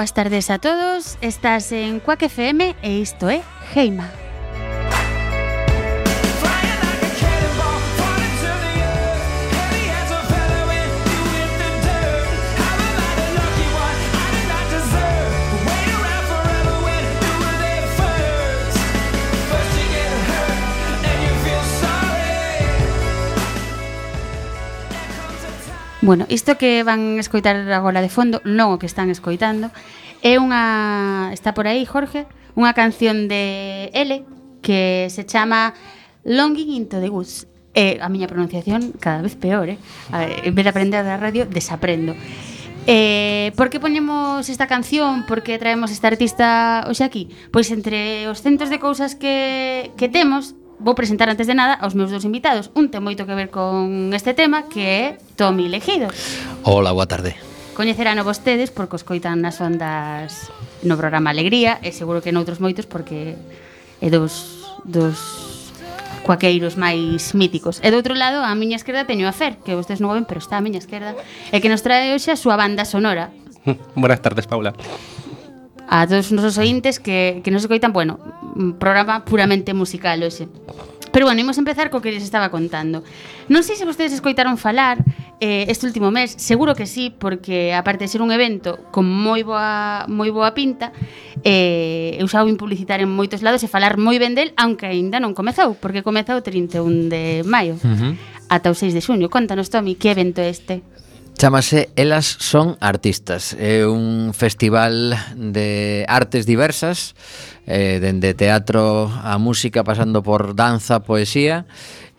[0.00, 3.42] Boas tardes a todos, estás en Quack FM e isto é
[3.76, 4.08] Heima.
[26.02, 29.70] Bueno, isto que van escoitar agora de fondo, non que están escoitando,
[30.20, 34.20] É unha, está por aí, Jorge, unha canción de L
[34.60, 35.72] que se chama
[36.28, 37.48] Longing into the Woods.
[37.72, 39.78] Eh, a miña pronunciación cada vez peor, eh?
[40.12, 42.12] A ver, en vez de aprender da radio, desaprendo.
[42.84, 45.24] Eh, por que poñemos esta canción?
[45.24, 47.28] Por que traemos esta artista hoxe aquí?
[47.52, 51.92] Pois entre os centos de cousas que, que temos Vou presentar antes de nada aos
[51.92, 55.04] meus dous invitados Un ten moito que ver con este tema Que é
[55.36, 56.08] Tommy Legido
[56.64, 62.20] Hola, boa tarde Coñecerano vostedes porque os coitan nas ondas no programa Alegría e seguro
[62.20, 63.38] que noutros moitos porque
[64.00, 65.16] é dos, dos
[66.26, 67.80] cuaqueiros máis míticos.
[67.80, 70.42] E do outro lado, a miña esquerda teño a Fer, que vostedes non ven, pero
[70.42, 71.16] está a miña esquerda,
[71.50, 73.32] e que nos trae hoxe a súa banda sonora.
[73.98, 74.76] Buenas tardes, Paula
[75.90, 78.20] a todos os nosos ointes que, que nos escoitan, bueno,
[78.54, 80.46] un programa puramente musical hoxe.
[81.10, 83.02] Pero bueno, imos empezar co que les estaba contando.
[83.50, 85.02] Non sei se vostedes escoitaron falar
[85.40, 89.42] eh, este último mes, seguro que sí, porque aparte de ser un evento con moi
[89.42, 90.92] boa, moi boa pinta,
[91.42, 95.18] eh, eu xa vou publicitar en moitos lados e falar moi ben del, aunque aínda
[95.18, 97.80] non comezou, porque comeza o 31 de maio.
[97.80, 98.12] Uh -huh.
[98.52, 99.32] Ata o 6 de xuño.
[99.32, 100.84] Contanos, Tomi, que evento é este?
[101.40, 103.56] Chámase Elas son artistas.
[103.56, 107.16] É un festival de artes diversas,
[107.64, 111.64] eh, dende teatro a música, pasando por danza, poesía,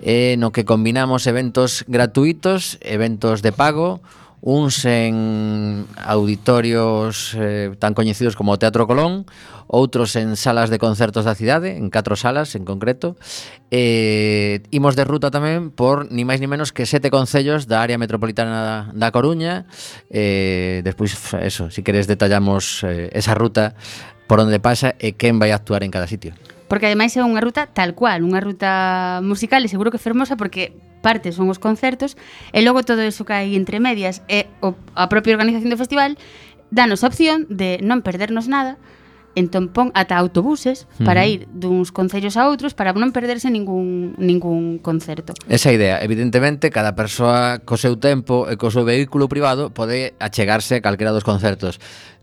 [0.02, 4.02] eh, no que combinamos eventos gratuitos, eventos de pago,
[4.42, 9.30] uns en auditorios eh, tan coñecidos como o Teatro Colón,
[9.72, 13.16] outros en salas de concertos da cidade, en catro salas en concreto.
[13.70, 18.02] Eh, imos de ruta tamén por ni máis ni menos que sete concellos da área
[18.02, 19.70] metropolitana da, da Coruña.
[20.12, 23.78] Eh, despois, eso, si queres detallamos eh, esa ruta
[24.28, 26.36] por onde pasa e quen vai actuar en cada sitio.
[26.72, 30.72] Porque ademais é unha ruta tal cual, unha ruta musical e seguro que fermosa porque
[31.04, 32.16] parte son os concertos
[32.56, 36.16] e logo todo iso que hai entre medias e o, a propia organización do festival
[36.72, 38.80] danos a opción de non perdernos nada
[39.36, 44.80] entón pon ata autobuses para ir duns concellos a outros para non perderse ningún ningún
[44.80, 45.36] concerto.
[45.48, 50.80] Esa idea, evidentemente, cada persoa co seu tempo e co seu vehículo privado pode achegarse
[50.80, 51.80] a calquera dos concertos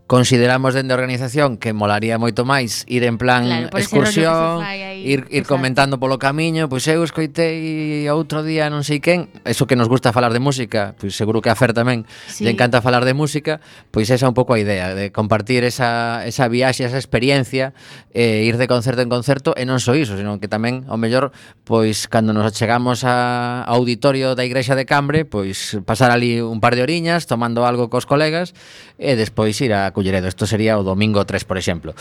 [0.09, 4.65] consideramos dende a organización que molaría moito máis ir en plan claro, excursión,
[5.05, 9.77] ir, ir comentando polo camiño, pois eu escoitei outro día non sei quen, eso que
[9.77, 12.41] nos gusta falar de música, pois seguro que a Fer tamén sí.
[12.41, 13.61] lle encanta falar de música,
[13.93, 17.77] pois esa é un pouco a idea, de compartir esa, esa viaxe, esa experiencia,
[18.09, 21.29] eh, ir de concerto en concerto, e non só iso, senón que tamén, ao mellor,
[21.69, 26.57] pois cando nos achegamos a, ao auditorio da Igrexa de Cambre, pois pasar ali un
[26.57, 28.57] par de oriñas, tomando algo cos colegas,
[28.97, 30.31] e despois ir a Culleredo.
[30.31, 31.91] Isto sería o domingo 3, por exemplo.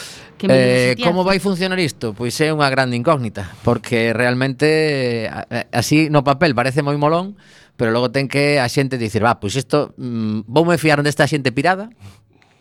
[0.47, 2.14] Eh, como vai funcionar isto?
[2.14, 7.34] Pois é unha grande incógnita, porque realmente eh, eh, así no papel parece moi molón,
[7.75, 11.50] pero logo ten que a xente dicir, va, pois isto, mm, voume fiar desta xente
[11.50, 11.91] pirada,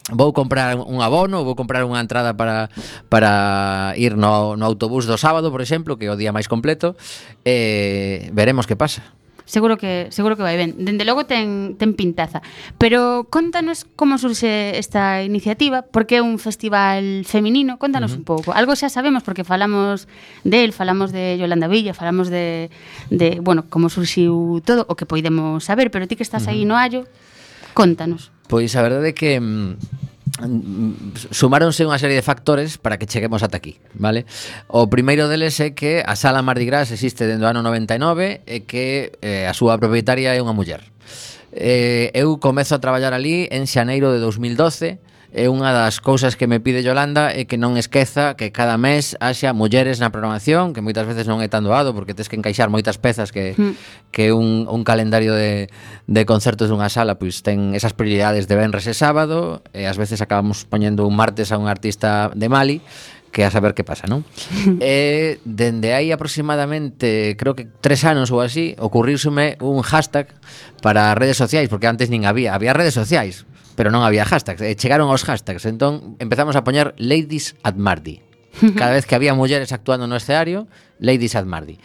[0.10, 2.74] vou comprar un abono, vou comprar unha entrada para,
[3.14, 6.98] para ir no, no autobús do sábado, por exemplo, que é o día máis completo,
[7.46, 9.14] e eh, veremos que pasa
[9.48, 10.76] seguro que seguro que vai ben.
[10.78, 12.44] Dende logo ten ten pintaza.
[12.78, 17.80] Pero contanos como surxe esta iniciativa, por que é un festival feminino?
[17.80, 18.22] Contanos uh -huh.
[18.22, 18.54] un pouco.
[18.54, 20.06] Algo xa sabemos porque falamos
[20.44, 22.70] del, falamos de Yolanda Villa, falamos de
[23.10, 26.60] de, bueno, como surxiu todo o que poidemos saber, pero ti que estás uh -huh.
[26.60, 27.08] aí no hallo,
[27.74, 28.36] contanos.
[28.52, 30.07] Pois a verdade é que mm,
[31.34, 34.30] sumáronse unha serie de factores para que cheguemos ata aquí, vale?
[34.70, 38.70] O primeiro deles é que a sala Mardi Gras existe dentro do ano 99 e
[38.70, 40.86] que eh, a súa propietaria é unha muller.
[41.50, 45.02] Eh, eu comezo a traballar ali en xaneiro de 2012
[45.38, 49.14] é unha das cousas que me pide Yolanda é que non esqueza que cada mes
[49.22, 52.74] haxa mulleres na programación, que moitas veces non é tan doado porque tes que encaixar
[52.74, 54.10] moitas pezas que mm.
[54.10, 55.70] que un, un calendario de,
[56.10, 60.26] de concertos dunha sala pois ten esas prioridades de venres e sábado e ás veces
[60.26, 62.82] acabamos poñendo un martes a un artista de Mali
[63.30, 64.26] que a saber que pasa, non?
[64.82, 70.34] e dende aí aproximadamente, creo que tres anos ou así, ocurrírseme un hashtag
[70.82, 73.46] para redes sociais, porque antes nin había, había redes sociais,
[73.78, 74.66] pero non había hashtags.
[74.66, 78.26] E chegaron os hashtags, entón empezamos a poñer Ladies at Mardi.
[78.74, 80.66] Cada vez que había mulleres actuando no escenario,
[80.98, 81.78] Ladies at Mardi.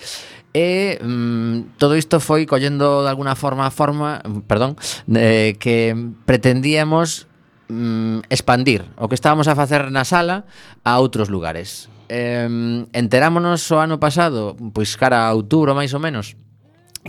[0.56, 4.80] E mm, todo isto foi collendo de alguna forma forma, perdón,
[5.12, 5.92] eh, que
[6.24, 7.28] pretendíamos
[7.68, 10.48] mm, expandir o que estábamos a facer na sala
[10.88, 11.92] a outros lugares.
[12.08, 12.48] Eh,
[12.96, 16.40] enterámonos o ano pasado, pois cara a outubro máis ou menos,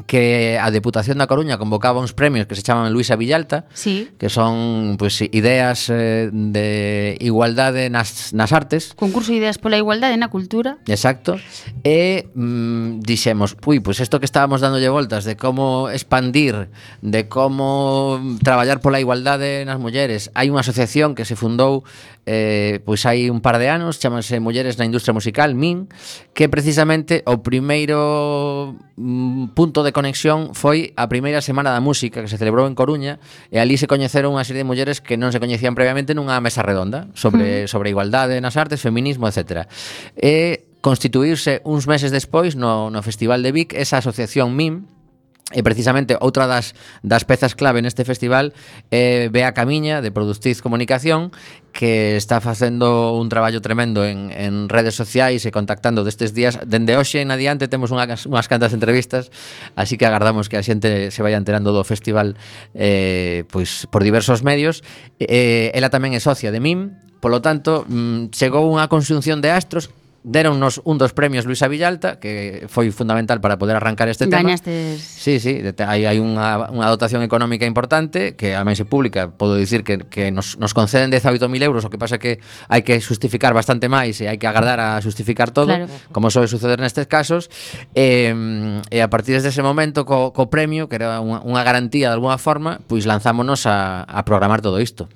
[0.08, 4.10] que a Deputación da Coruña convocaba uns premios que se chaman Luisa Villalta, sí.
[4.18, 8.98] que son pues, ideas eh, de igualdade nas, nas artes.
[8.98, 10.82] Concurso de ideas pola igualdade na cultura.
[10.90, 11.38] Exacto.
[11.86, 16.74] E mm, dixemos, ui, pois pues isto que estábamos dándolle voltas de como expandir,
[17.06, 20.34] de como traballar pola igualdade nas mulleres.
[20.34, 21.86] Hai unha asociación que se fundou
[22.26, 25.92] eh, pois hai un par de anos, chamase Mulleres na Industria Musical, MIN,
[26.32, 32.32] que precisamente o primeiro mm, punto de conexión foi a primeira semana da música que
[32.32, 33.20] se celebrou en Coruña
[33.52, 36.64] e ali se coñeceron unha serie de mulleres que non se coñecían previamente nunha mesa
[36.64, 37.72] redonda sobre mm.
[37.72, 39.68] sobre igualdade nas artes, feminismo, etc.
[40.16, 44.84] E constituirse uns meses despois no, no Festival de Vic esa asociación MIM
[45.52, 46.72] E precisamente outra das,
[47.04, 48.56] das pezas clave neste festival
[48.90, 51.36] é Bea Camiña de Productiz Comunicación
[51.76, 56.58] que está facendo un traballo tremendo en, en redes sociais e contactando destes días.
[56.64, 59.30] Dende hoxe en adiante temos unhas, unhas cantas entrevistas
[59.76, 62.40] así que agardamos que a xente se vaya enterando do festival
[62.72, 64.80] eh, pois por diversos medios.
[65.20, 69.88] Eh, ela tamén é socia de MIM Polo tanto, mm, chegou unha conxunción de astros
[70.24, 74.56] Deronnos un dos premios Luisa Villalta Que foi fundamental para poder arrancar este tema.
[74.56, 75.04] Gañastes.
[75.04, 79.84] Sí, sí, hai, hai unha, unha dotación económica importante Que a mense pública podo dicir
[79.84, 82.40] que, que nos, nos conceden 18.000 euros O que pasa que
[82.72, 85.92] hai que justificar bastante máis E hai que agardar a justificar todo claro.
[86.16, 87.52] Como soe suceder nestes casos.
[87.92, 88.32] E,
[88.88, 92.40] e a partir dese momento co, co premio Que era unha, unha garantía de alguna
[92.40, 95.12] forma Pois lanzámonos a, a programar todo isto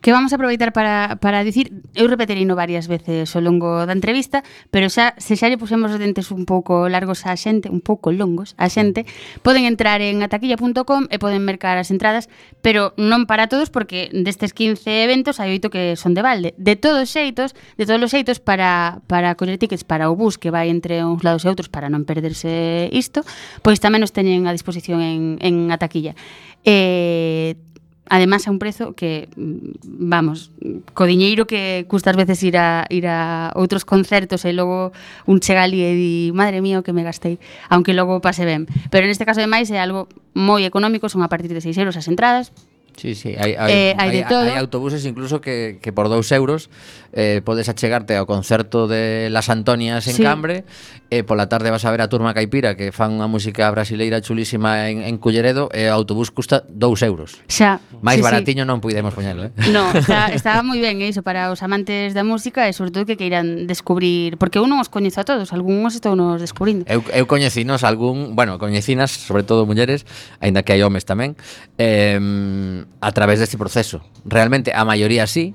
[0.00, 4.42] que vamos a aproveitar para, para dicir, eu repetirino varias veces ao longo da entrevista,
[4.70, 8.14] pero xa se xa lle pusemos os dentes un pouco largos á xente, un pouco
[8.14, 9.06] longos á xente,
[9.42, 12.30] poden entrar en ataquilla.com e poden mercar as entradas,
[12.62, 16.54] pero non para todos porque destes 15 eventos hai oito que son de balde.
[16.58, 20.50] De todos xeitos, de todos os xeitos para para coller tickets para o bus que
[20.54, 23.26] vai entre uns lados e outros para non perderse isto,
[23.62, 26.14] pois tamén os teñen a disposición en en Ataquilla.
[26.64, 27.54] Eh,
[28.08, 30.50] además a un prezo que mm, vamos,
[30.94, 34.92] co diñeiro que custas veces ir a ir a outros concertos e logo
[35.28, 37.38] un chegali e di, madre mía, o que me gastei,
[37.68, 38.66] aunque logo pase ben.
[38.90, 41.96] Pero neste caso de máis é algo moi económico, son a partir de 6 euros
[41.96, 42.52] as entradas,
[42.98, 46.66] Sí, sí, hai, hai, eh, hai, hai, hai autobuses incluso que, que por 2 euros
[47.14, 50.22] eh, podes achegarte ao concerto de Las Antonias en sí.
[50.26, 50.66] Cambre
[51.06, 54.18] e eh, pola tarde vas a ver a Turma Caipira que fan unha música brasileira
[54.18, 57.38] chulísima en, en Culleredo e eh, o autobús custa 2 euros.
[57.46, 57.78] Xa.
[58.02, 58.68] Máis sí, baratiño sí.
[58.68, 59.54] non puidemos poñelo, eh?
[59.70, 63.14] No, xa, estaba moi ben iso para os amantes da música e sobre todo que
[63.14, 66.82] queiran descubrir, porque eu non os coñezo a todos, algúns estou nos descubrindo.
[66.90, 70.02] Eu, eu coñecinos algún, bueno, coñecinas, sobre todo mulleres,
[70.42, 71.38] aínda que hai homes tamén,
[71.78, 72.18] eh,
[73.00, 74.02] a través deste proceso.
[74.24, 75.54] Realmente, a maioría sí,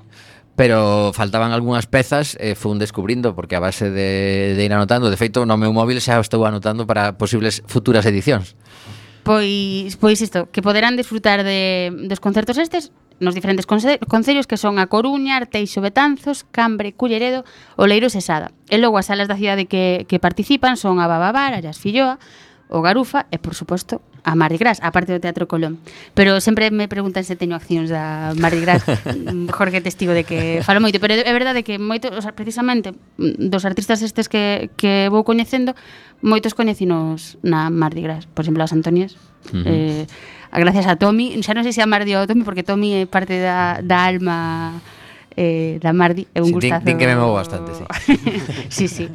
[0.56, 5.18] pero faltaban algunhas pezas e fun descubrindo porque a base de, de ir anotando, de
[5.18, 8.54] feito no meu móvil xa estou anotando para posibles futuras edicións.
[9.26, 14.78] Pois, pois isto, que poderán disfrutar de, dos concertos estes nos diferentes concellos que son
[14.78, 17.44] a Coruña, Arteixo, Betanzos, Cambre, Culleredo,
[17.78, 18.50] Oleiros e Sada.
[18.70, 22.18] E logo as salas da cidade que, que participan son a Bababar, Arás Filloa,
[22.68, 25.78] o Garufa e, por suposto, a Mardi Gras, a parte do Teatro Colón.
[26.16, 30.64] Pero sempre me preguntan se teño accións da Mardi Gras, mm, Jorge testigo de que
[30.64, 34.72] falo moito, pero é verdade que moito, o sea, precisamente mm, dos artistas estes que,
[34.80, 35.76] que vou coñecendo,
[36.24, 39.20] moitos coñecinos na Mardi Gras, por exemplo, as Antonias,
[39.52, 39.68] uh -huh.
[39.68, 40.04] eh,
[40.50, 43.04] gracias a Tommy, xa non sei se a Mardi ou a Tommy porque Tommy é
[43.04, 44.80] parte da, da alma
[45.36, 46.84] eh, da Mardi, é un sí, gustazo.
[46.84, 47.84] Din, din que me movo bastante, sí.
[48.68, 49.08] sí, sí.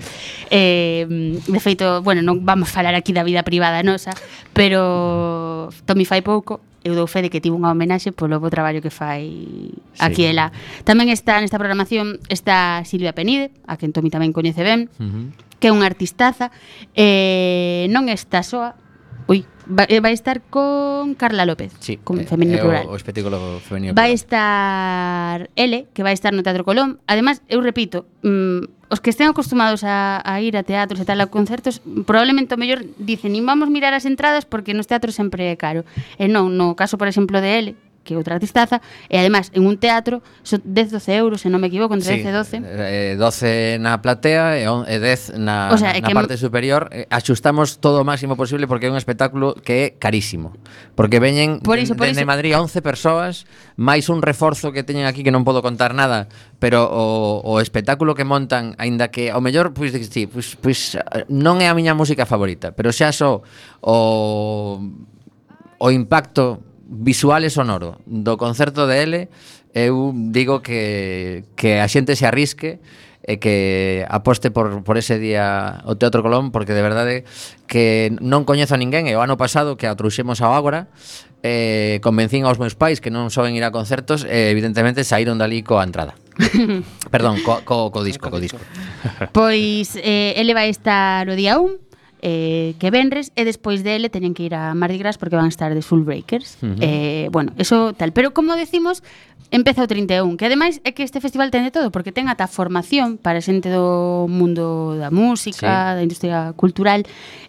[0.50, 4.12] Eh, de feito, bueno, non vamos falar aquí da vida privada nosa,
[4.52, 8.80] pero Tommy fai pouco, eu dou fe de que tivo unha homenaxe polo bo traballo
[8.80, 9.28] que fai
[9.76, 10.00] sí.
[10.00, 10.52] aquí ela.
[10.88, 15.26] Tamén está nesta programación está Silvia Penide, a quen Tomi tamén coñece ben, uh -huh.
[15.60, 16.52] que é unha artistaza,
[16.96, 18.80] eh, non está soa,
[19.28, 22.86] ui, vai, eh, vai estar con Carla López, sí, con eh, Femenino eh, Plural.
[22.90, 26.98] O, o espectáculo femenino Vai estar L, que vai estar no Teatro Colón.
[27.06, 31.22] Ademais, eu repito, mm, os que estén acostumados a, a ir a teatros e tal,
[31.22, 35.54] a concertos, probablemente o mellor dicen, nin vamos mirar as entradas porque nos teatros sempre
[35.54, 35.86] é caro.
[36.18, 37.68] E non, no caso, por exemplo, de L,
[38.04, 41.70] que outra artistaza, e ademais en un teatro son 10 12 euros, se non me
[41.70, 42.56] equivoco, entre sí, 10 e 12.
[42.64, 47.78] Eh, 12 na platea e, 10 na, o sea, na, na parte superior, eh, axustamos
[47.78, 50.56] todo o máximo posible porque é un espectáculo que é carísimo.
[50.96, 52.30] Porque veñen por iso, por dende iso.
[52.30, 53.46] Madrid 11 persoas,
[53.78, 58.16] máis un reforzo que teñen aquí que non podo contar nada, pero o, o espectáculo
[58.18, 61.68] que montan, aínda que ao mellor pois pues, sí, pois, pues, pois pues, non é
[61.70, 63.46] a miña música favorita, pero xa só
[63.84, 64.80] o
[65.80, 68.02] o impacto visual e sonoro.
[68.10, 69.16] Do concerto de L
[69.74, 72.82] eu digo que, que a xente se arrisque
[73.22, 77.30] e que aposte por, por ese día o Teatro Colón porque de verdade
[77.70, 79.06] que non coñezo a ninguén.
[79.06, 80.90] E o ano pasado que a trouxemos ao Ágora
[81.46, 85.38] eh, convencín aos meus pais que non soben ir a concertos e eh, evidentemente saíron
[85.38, 86.18] dali coa entrada.
[87.14, 88.58] Perdón, co, co, co disco, co disco.
[89.30, 91.89] Pois eh, ele vai estar o día 1
[92.22, 95.54] eh, que venres e despois dele teñen que ir a Mardi Gras porque van a
[95.54, 96.58] estar de Soul Breakers.
[96.62, 96.78] Uh -huh.
[96.82, 99.04] eh, bueno, eso tal, pero como decimos,
[99.52, 102.46] empeza o 31, que ademais é que este festival ten de todo, porque ten ata
[102.46, 105.96] formación para xente do mundo da música, sí.
[105.98, 107.08] da industria cultural,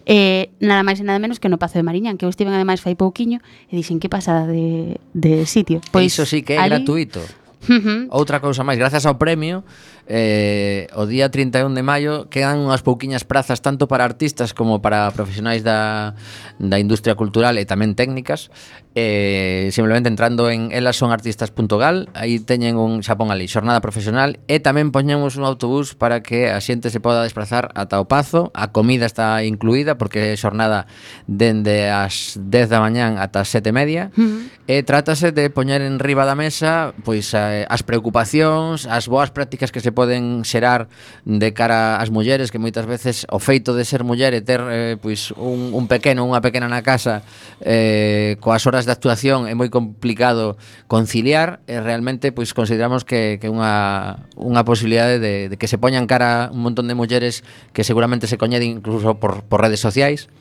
[0.09, 2.81] eh, nada máis e nada menos que no Pazo de Mariñán, que eu estiven ademais
[2.81, 3.37] fai pouquiño
[3.69, 5.81] e dixen que pasada de, de sitio.
[5.93, 6.81] Pois, Iso sí que é ali...
[6.81, 7.21] gratuito.
[7.69, 7.99] Uh -huh.
[8.09, 9.61] Outra cousa máis, grazas ao premio,
[10.07, 15.09] eh, o día 31 de maio quedan unhas pouquiñas prazas tanto para artistas como para
[15.11, 16.13] profesionais da,
[16.57, 18.49] da industria cultural e tamén técnicas.
[18.91, 25.39] Eh, simplemente entrando en elasonartistas.gal aí teñen un xapón ali xornada profesional e tamén poñemos
[25.39, 28.51] un autobús para que a xente se poda desplazar ata o Pazo.
[28.51, 30.91] A comida está incluída porque é xornada
[31.23, 34.03] dende as 10 da mañán ata as 7 e media.
[34.17, 34.61] Uh -huh.
[34.67, 39.71] e trátase de poñer en riba da mesa pois eh, as preocupacións as boas prácticas
[39.71, 40.87] que se se poden xerar
[41.27, 44.95] de cara ás mulleres que moitas veces o feito de ser muller e ter eh,
[44.95, 47.27] pois un, un pequeno, unha pequena na casa
[47.59, 50.55] eh, coas horas de actuación é moi complicado
[50.87, 56.07] conciliar e realmente pois consideramos que, que unha, unha posibilidade de, de que se poñan
[56.07, 57.43] cara un montón de mulleres
[57.75, 60.31] que seguramente se coñeden incluso por, por redes sociais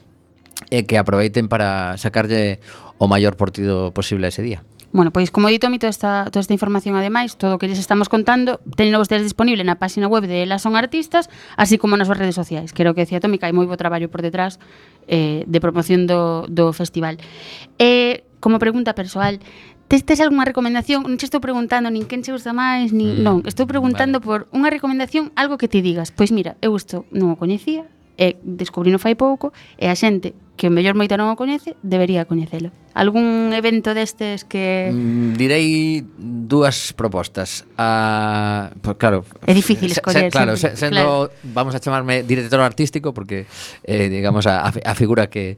[0.70, 2.62] e que aproveiten para sacarlle
[3.00, 4.62] o maior partido posible ese día.
[4.92, 7.78] Bueno, pois como dito, mi toda esta, toda esta información ademais, todo o que lles
[7.78, 12.10] estamos contando, tenlo vostedes disponible na páxina web de Elas son artistas, así como nas
[12.10, 12.74] redes sociais.
[12.74, 14.58] Creo que decía Tómica, hai moi bo traballo por detrás
[15.06, 17.22] eh, de promoción do, do festival.
[17.78, 19.38] Eh, como pregunta persoal,
[19.86, 21.06] testes algunha recomendación?
[21.06, 23.18] Non te estou preguntando nin quen che gusta máis, nin...
[23.18, 24.26] Mm, non, estou preguntando vale.
[24.26, 26.10] por unha recomendación, algo que te digas.
[26.10, 27.86] Pois mira, eu isto non o coñecía,
[28.20, 32.28] e descubrino fai pouco e a xente que o mellor moita non o coñece, debería
[32.28, 32.68] coñecelo.
[32.92, 34.92] Algún evento destes que...
[34.92, 37.64] Mm, direi dúas propostas.
[37.80, 39.24] Ah, pues claro...
[39.48, 40.28] É difícil escoller.
[40.28, 41.32] Se, claro, se, sendo, claro.
[41.56, 43.48] vamos a chamarme director artístico, porque,
[43.88, 45.56] eh, digamos, a, a figura que,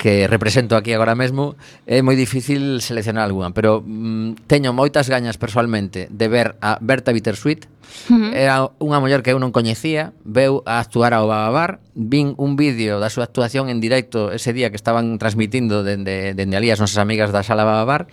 [0.00, 1.52] que represento aquí agora mesmo,
[1.84, 7.12] é moi difícil seleccionar algunha, pero mm, teño moitas gañas persoalmente de ver a Berta
[7.12, 7.68] Bittersweet,
[8.08, 8.30] Uh -huh.
[8.32, 13.00] Era unha muller que eu non coñecía, veu a actuar ao Bababar, vin un vídeo
[13.00, 17.00] da súa actuación en directo ese día que estaban transmitindo dende, dende ali as nosas
[17.00, 18.06] amigas da sala Bababar,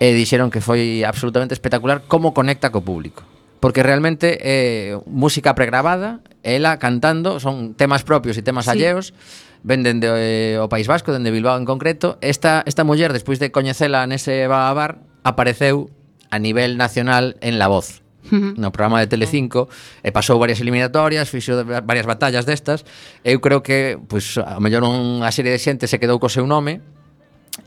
[0.00, 3.22] e dixeron que foi absolutamente espectacular como conecta co público
[3.64, 8.76] porque realmente é eh, música pregrabada, ela cantando, son temas propios e temas sí.
[8.76, 9.16] alleos,
[9.64, 12.20] venden de, eh, o País Vasco, dende Bilbao en concreto.
[12.20, 15.88] Esta, esta muller, despois de coñecela nese Bababar apareceu
[16.28, 19.68] a nivel nacional en La Voz no programa de Telecinco
[20.00, 22.84] e pasou varias eliminatorias, fixo varias batallas destas.
[23.20, 26.80] Eu creo que pois a mellor unha serie de xente se quedou co seu nome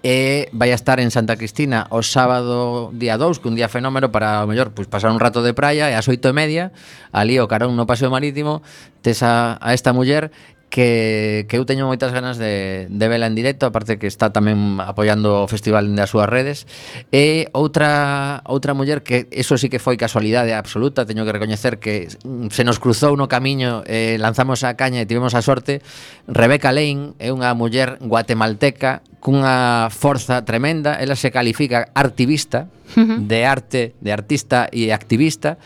[0.04, 4.12] e vai a estar en Santa Cristina o sábado día 2, que un día fenómeno
[4.12, 6.76] para o mellor pois, pasar un rato de praia e ás oito e media,
[7.16, 8.60] ali o carón no paseo marítimo,
[9.00, 10.32] tes a, a esta muller
[10.69, 14.83] que, que eu teño moitas ganas de, de vela en directo, aparte que está tamén
[14.83, 16.67] apoiando o festival das súas redes.
[17.09, 22.12] E outra outra muller que eso sí que foi casualidade absoluta, teño que recoñecer que
[22.51, 25.79] se nos cruzou no camiño, eh, lanzamos a caña e tivemos a sorte,
[26.27, 33.17] Rebeca Lane é unha muller guatemalteca cunha forza tremenda, ela se califica artivista, uh -huh.
[33.27, 35.57] de arte, de artista e activista,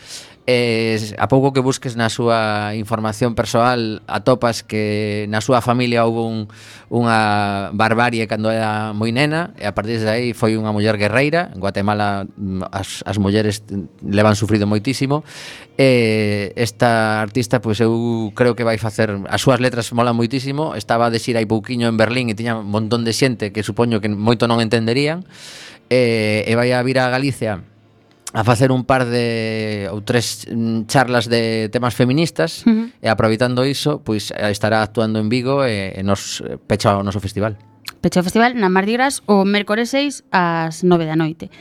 [0.42, 6.18] E a pouco que busques na súa información persoal atopas que na súa familia houve
[6.26, 6.38] un,
[6.90, 11.54] unha barbarie cando era moi nena e a partir de aí foi unha muller guerreira.
[11.54, 13.62] En Guatemala mm, as, as mulleres
[14.02, 15.22] levan sufrido moitísimo.
[15.78, 20.74] E esta artista pois eu creo que vai facer as súas letras molan moitísimo.
[20.74, 24.02] Estaba de xira hai pouquiño en Berlín e tiña un montón de xente que supoño
[24.02, 25.22] que moito non entenderían.
[25.86, 27.62] E, e vai a vir a Galicia
[28.32, 32.86] a facer un par de ou tres mm, charlas de temas feministas uh -huh.
[33.04, 37.04] e aproveitando iso, pois eh, estará actuando en Vigo e, e nos eh, pecha o
[37.04, 37.60] noso festival.
[38.00, 41.52] Pecha o festival na Mardi Gras o mércores 6 ás 9 da noite.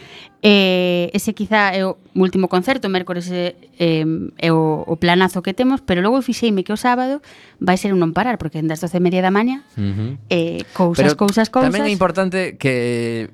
[0.42, 4.02] E ese quizá é o último concerto, mércores é, é,
[4.42, 7.22] é o, o planazo que temos, pero logo fixeime que o sábado
[7.62, 10.12] vai ser un non parar, porque das 12 e media da maña, uh -huh.
[10.34, 11.70] eh, cousas, pero cousas, cousas...
[11.70, 13.30] Tamén é importante que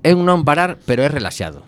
[0.00, 1.60] é un non parar, pero é relaxado.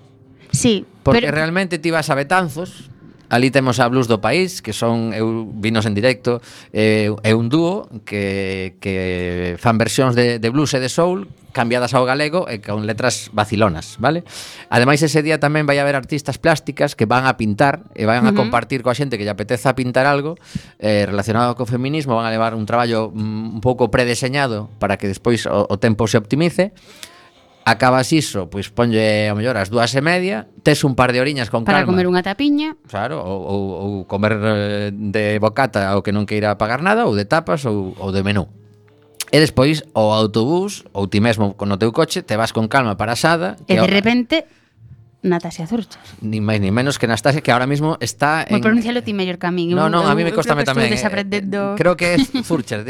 [0.56, 1.34] Sí, Porque Pero...
[1.34, 2.90] realmente ti vas a Betanzos,
[3.32, 7.48] ali temos a Blues do País, que son eu vinos en directo, é, é un
[7.48, 11.24] dúo que, que fan versións de, de blues e de soul
[11.56, 14.24] cambiadas ao galego e con letras vacilonas, vale?
[14.68, 18.32] Ademais ese día tamén vai haber artistas plásticas que van a pintar e van a
[18.32, 18.36] uh -huh.
[18.36, 20.36] compartir coa xente que lle apeteza pintar algo
[20.76, 25.08] eh, relacionado co feminismo, van a levar un traballo mm, un pouco predeseñado para que
[25.08, 26.76] despois o, o tempo se optimice
[27.64, 31.50] acabas iso, pois ponlle ao mellor as dúas e media, tes un par de oriñas
[31.50, 31.86] con Para calma.
[31.86, 32.74] Para comer unha tapiña.
[32.86, 37.14] Claro, ou, ou, ou comer eh, de bocata o que non queira pagar nada, ou
[37.14, 38.50] de tapas, ou, ou de menú.
[39.32, 43.16] E despois, o autobús, ou ti mesmo no teu coche, te vas con calma para
[43.16, 43.56] a Sada.
[43.64, 44.44] E de repente
[45.22, 46.02] Natasia Zurchas.
[46.18, 48.58] Ni máis ni menos que Nastasia, que ahora mismo está en...
[48.58, 49.70] Bueno, pronuncialo ti mellor que a mí.
[49.70, 50.90] No, no, a mí me costa tamén.
[50.90, 51.74] Eh, Desaprendendo...
[51.74, 52.82] Eh, creo que é Zurcher.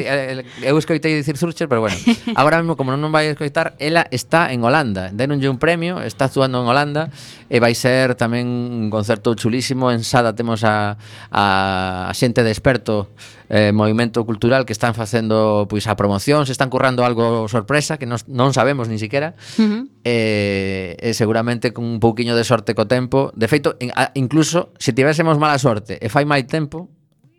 [0.65, 1.97] Eu escoitei dicir Zurcher, pero bueno.
[2.41, 5.13] Agora mesmo, como non vai escoitar, ela está en Holanda.
[5.13, 7.13] Denonlle un premio, está actuando en Holanda
[7.53, 9.93] eh, e vai ser tamén un concerto chulísimo.
[9.93, 10.97] En Sada temos a,
[11.29, 13.13] a xente de experto
[13.53, 18.09] eh, movimento cultural que están facendo pois a promoción, se están currando algo sorpresa que
[18.09, 19.37] nos, non sabemos ni siquiera.
[19.61, 19.83] Uh -huh.
[20.09, 23.29] eh, e seguramente con un pouquiño de sorte co tempo.
[23.37, 26.89] De feito, in, a, incluso se tivésemos mala sorte e fai máis tempo,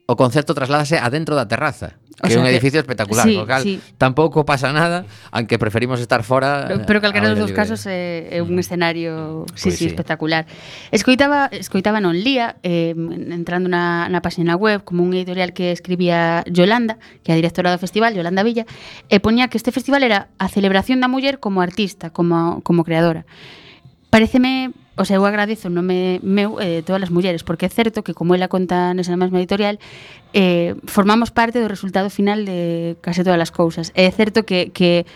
[0.06, 3.62] o concerto trasládase adentro da terraza o que é un edificio que, espectacular, sí, local,
[3.64, 3.82] sí.
[3.98, 6.66] tampouco pasa nada, aunque preferimos estar fora.
[6.68, 8.64] Pero, pero calquera dos casos é, é un mm.
[8.64, 9.12] escenario,
[9.44, 9.58] mm.
[9.58, 10.46] sí, pues sí, sí, espectacular.
[10.92, 16.46] Escoitaba, escoitaba non lía, eh, entrando na, na página web, como un editorial que escribía
[16.46, 18.70] Yolanda, que é a directora do festival, Yolanda Villa,
[19.10, 23.26] e poñía que este festival era a celebración da muller como artista, como, como creadora.
[24.14, 28.04] Pareceme o sea, eu agradezo o nome meu eh, todas as mulleres, porque é certo
[28.06, 29.82] que, como ela conta nesa mesma editorial,
[30.34, 33.90] eh, formamos parte do resultado final de case todas as cousas.
[33.98, 35.10] É certo que, que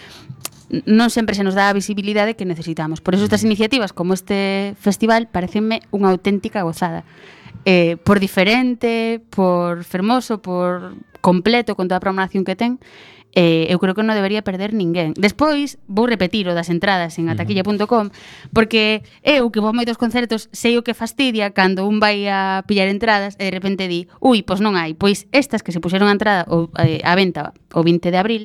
[0.90, 3.00] non sempre se nos dá a visibilidade que necesitamos.
[3.00, 7.06] Por eso estas iniciativas, como este festival, parecenme unha auténtica gozada.
[7.64, 12.80] Eh, por diferente, por fermoso, por completo, con toda a programación que ten,
[13.34, 15.14] eh, eu creo que non debería perder ninguén.
[15.18, 18.10] Despois, vou repetir o das entradas en ataquilla.com,
[18.56, 22.64] porque eu que vou a moitos concertos sei o que fastidia cando un vai a
[22.66, 26.10] pillar entradas e de repente di, ui, pois non hai, pois estas que se puxeron
[26.10, 28.44] a entrada o, eh, a venta o 20 de abril,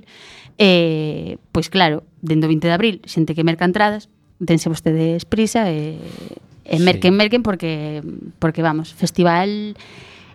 [0.58, 5.96] eh, pois claro, dendo 20 de abril, xente que merca entradas, dense vostedes prisa e,
[6.66, 7.18] e merquen, sí.
[7.18, 8.02] merquen, porque,
[8.42, 9.78] porque vamos, festival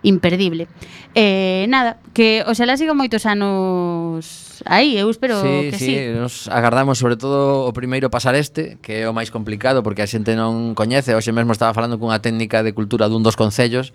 [0.02, 0.68] imperdible.
[1.14, 5.92] Eh, nada, que oxalá siga moitos anos aí, eu espero sí, que sí.
[5.94, 10.02] Sí, nos agardamos sobre todo o primeiro pasar este, que é o máis complicado porque
[10.02, 13.92] a xente non coñece, hoxe mesmo estaba falando cunha técnica de cultura dun dos concellos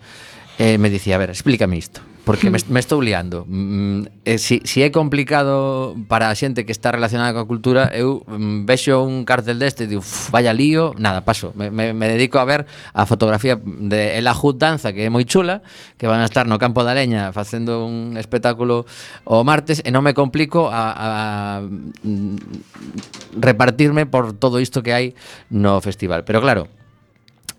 [0.58, 2.13] e eh, me dicía, a ver, explícame isto.
[2.24, 3.44] Porque me, me estou liando.
[3.46, 7.92] Mm, mm, eh, si, si é complicado para a xente que está relacionada coa cultura,
[7.92, 11.52] eu mm, vexo un cartel deste e digo, vaya lío, nada, paso.
[11.54, 15.28] Me, me, me dedico a ver a fotografía de El Ajud Danza, que é moi
[15.28, 15.60] chula,
[16.00, 18.88] que van a estar no Campo da Leña facendo un espectáculo
[19.28, 24.96] o martes, e non me complico a, a, a mm, repartirme por todo isto que
[24.96, 25.06] hai
[25.52, 26.24] no festival.
[26.24, 26.72] Pero claro,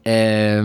[0.06, 0.62] eh,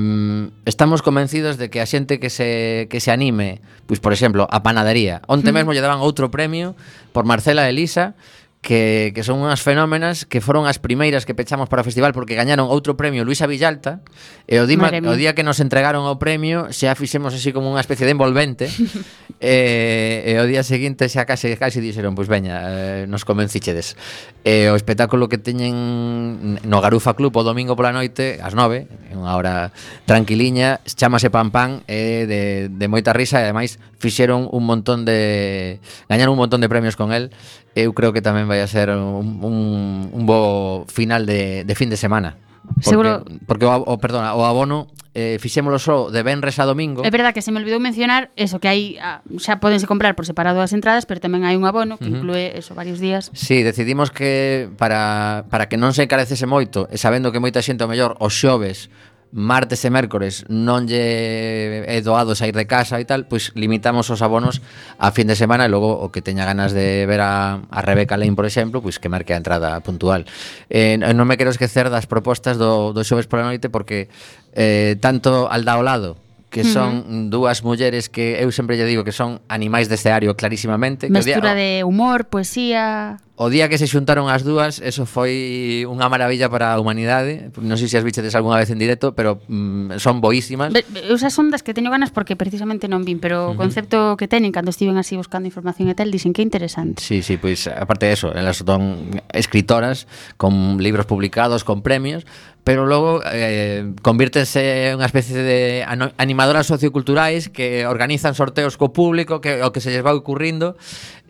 [0.66, 4.60] estamos convencidos de que a xente que se, que se anime, pois por exemplo, a
[4.60, 5.24] panadería.
[5.26, 6.76] Onte mesmo lle daban outro premio
[7.16, 8.14] por Marcela Elisa,
[8.60, 12.36] que, que son unhas fenómenas que foron as primeiras que pechamos para o festival porque
[12.36, 14.04] gañaron outro premio Luisa Villalta
[14.44, 17.80] e o, dima, o día que nos entregaron o premio xa fixemos así como unha
[17.80, 18.68] especie de envolvente
[19.40, 23.96] e, e o día seguinte xa case, case dixeron pois veña, eh, nos convencichedes
[24.44, 29.40] e o espectáculo que teñen no Garufa Club o domingo pola noite ás nove, unha
[29.40, 29.72] hora
[30.04, 35.78] tranquiliña chamase Pan Pan e de, de moita risa e ademais fixeron un montón de
[36.08, 37.30] gañaron un montón de premios con el.
[37.76, 41.92] Eu creo que tamén vai a ser un, un, un bo final de, de fin
[41.92, 42.40] de semana.
[42.66, 43.24] Porque, Seguro...
[43.46, 47.02] porque o, o, perdona, o abono eh, fixémolo só de venres a domingo.
[47.02, 50.24] É verdade que se me olvidou mencionar eso que hai ah, xa podense comprar por
[50.24, 52.18] separado as entradas, pero tamén hai un abono que uh -huh.
[52.22, 53.28] inclúe eso varios días.
[53.34, 57.82] Sí, decidimos que para para que non se encarecese moito, e sabendo que moita xente
[57.82, 58.88] o mellor os xoves
[59.32, 64.20] martes e mércores non lle é doado sair de casa e tal, pois limitamos os
[64.26, 64.58] abonos
[64.98, 68.18] a fin de semana e logo o que teña ganas de ver a, a Rebeca
[68.18, 70.26] Lane, por exemplo, pois que marque a entrada puntual.
[70.66, 74.10] Eh, eh non me quero esquecer das propostas do, do xoves pola noite porque
[74.50, 76.18] eh, tanto al da ao lado
[76.50, 77.30] que son uh -huh.
[77.30, 81.08] dúas mulleres que eu sempre lle digo que son animais deste escenario clarísimamente.
[81.08, 83.18] Mestura que día, de humor, poesía...
[83.40, 87.48] O día que se xuntaron as dúas, eso foi unha maravilla para a humanidade.
[87.56, 90.68] Non sei se as bichetes algunha vez en directo, pero mm, son boísimas.
[91.08, 94.18] Esas son das que teño ganas porque precisamente non vin, pero o concepto uh -huh.
[94.20, 97.00] que teñen cando estiven así buscando información e tal, dicen que interesante.
[97.00, 100.04] Sí, sí, pois aparte de eso, elas son escritoras
[100.36, 102.28] con libros publicados, con premios,
[102.64, 105.82] pero logo eh, convírtense en unha especie de
[106.20, 110.76] animadoras socioculturais que organizan sorteos co público que o que se lles va ocurrindo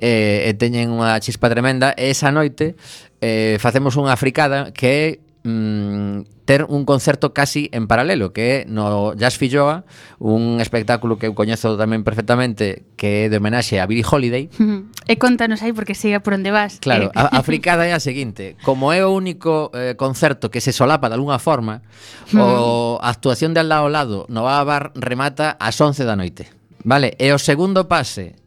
[0.03, 1.95] eh, e teñen unha chispa tremenda.
[1.95, 2.75] E esa noite
[3.23, 5.07] eh, facemos unha fricada que é
[5.45, 9.85] mm, ter un concerto casi en paralelo que é no Jazz Filloa
[10.19, 14.85] un espectáculo que eu coñezo tamén perfectamente que é de homenaxe a Billie Holiday uh.
[15.11, 17.19] E contanos aí porque siga por onde vas Claro, eh.
[17.19, 21.09] a, a fricada é a seguinte como é o único eh, concerto que se solapa
[21.09, 21.87] de alguna forma
[22.35, 22.41] mm.
[22.41, 26.03] o a actuación de al lado ao lado no va a bar remata ás 11
[26.05, 26.51] da noite
[26.81, 28.41] Vale, e o segundo pase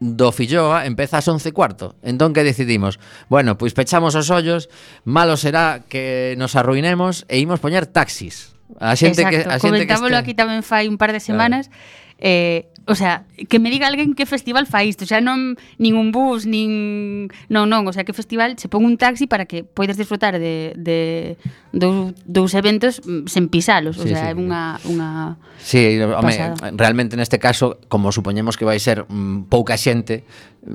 [0.00, 1.94] do Filloa empeza ás 11 cuarto.
[2.02, 2.98] Entón que decidimos?
[3.30, 4.68] Bueno, pois pechamos os ollos,
[5.06, 8.54] malo será que nos arruinemos e imos poñer taxis.
[8.80, 9.30] A xente Exacto.
[9.30, 10.24] que a xente Comentámoslo que este...
[10.30, 11.70] aquí tamén fai un par de semanas.
[11.70, 12.02] Claro.
[12.18, 15.96] Eh, O sea, que me diga alguén que festival fai isto, o sea, non nin
[15.96, 19.64] un bus, nin non, non, o sea, que festival se pon un taxi para que
[19.64, 21.40] poidas disfrutar de de
[21.72, 24.40] dous, dous eventos mm, sen pisalos, o sí, sea, é sí.
[24.40, 30.28] unha unha Sí, home, realmente neste caso, como supoñemos que vai ser mm, pouca xente,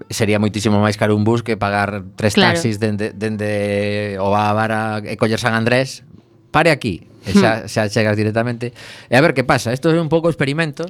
[0.09, 2.57] sería moitísimo máis caro un bus que pagar tres claro.
[2.57, 6.01] taxis dende dende o a Vara e coller San Andrés.
[6.49, 7.69] Pare aquí, e xa, hmm.
[7.69, 8.73] xa chegas directamente.
[9.09, 10.89] E a ver que pasa, isto é un pouco experimento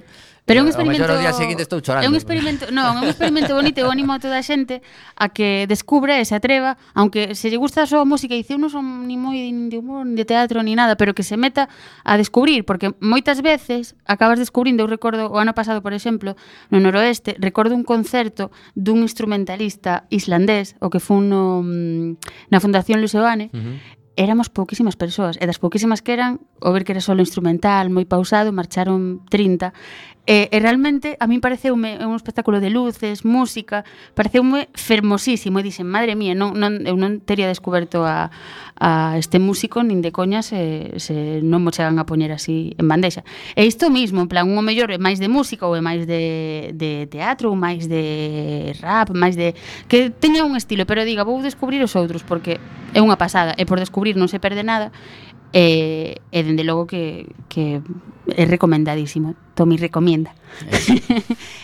[0.49, 1.05] Pero é un experimento...
[1.05, 2.01] O día seguinte estou chorando.
[2.01, 4.81] É un experimento, non, é un experimento bonito e eu animo a toda a xente
[5.13, 8.57] a que descubra e se atreva, aunque se lle gusta a súa música, e dice,
[8.57, 9.38] eu non son ni moi
[9.69, 11.69] de humor, ni de teatro, ni nada, pero que se meta
[12.01, 16.33] a descubrir, porque moitas veces acabas descubrindo, eu recordo o ano pasado, por exemplo,
[16.73, 23.53] no noroeste, recordo un concerto dun instrumentalista islandés, o que fun no, na Fundación Luseoane,
[23.53, 27.23] uh -huh éramos pouquísimas persoas e das pouquísimas que eran, o ver que era solo
[27.23, 29.71] instrumental, moi pausado, marcharon 30
[30.29, 33.82] E, e realmente a min pareceume un espectáculo de luces, música,
[34.13, 35.58] pareceume fermosísimo.
[35.58, 38.29] E dixen, madre mía, non, non, eu non teria descoberto a,
[38.77, 42.86] a este músico nin de coña se, se non mo chegan a poñer así en
[42.86, 43.25] bandexa.
[43.58, 46.05] E isto mismo, en plan, un o mellor é máis de música ou é máis
[46.05, 49.58] de, de teatro ou máis de rap, máis de...
[49.89, 52.62] que teña un estilo, pero diga, vou descubrir os outros porque
[52.93, 53.58] é unha pasada.
[53.58, 54.93] E por descubrir non se perde nada.
[55.49, 57.81] E, e dende logo que, que
[58.29, 59.33] é recomendadísimo.
[59.57, 60.31] Tomi recomienda.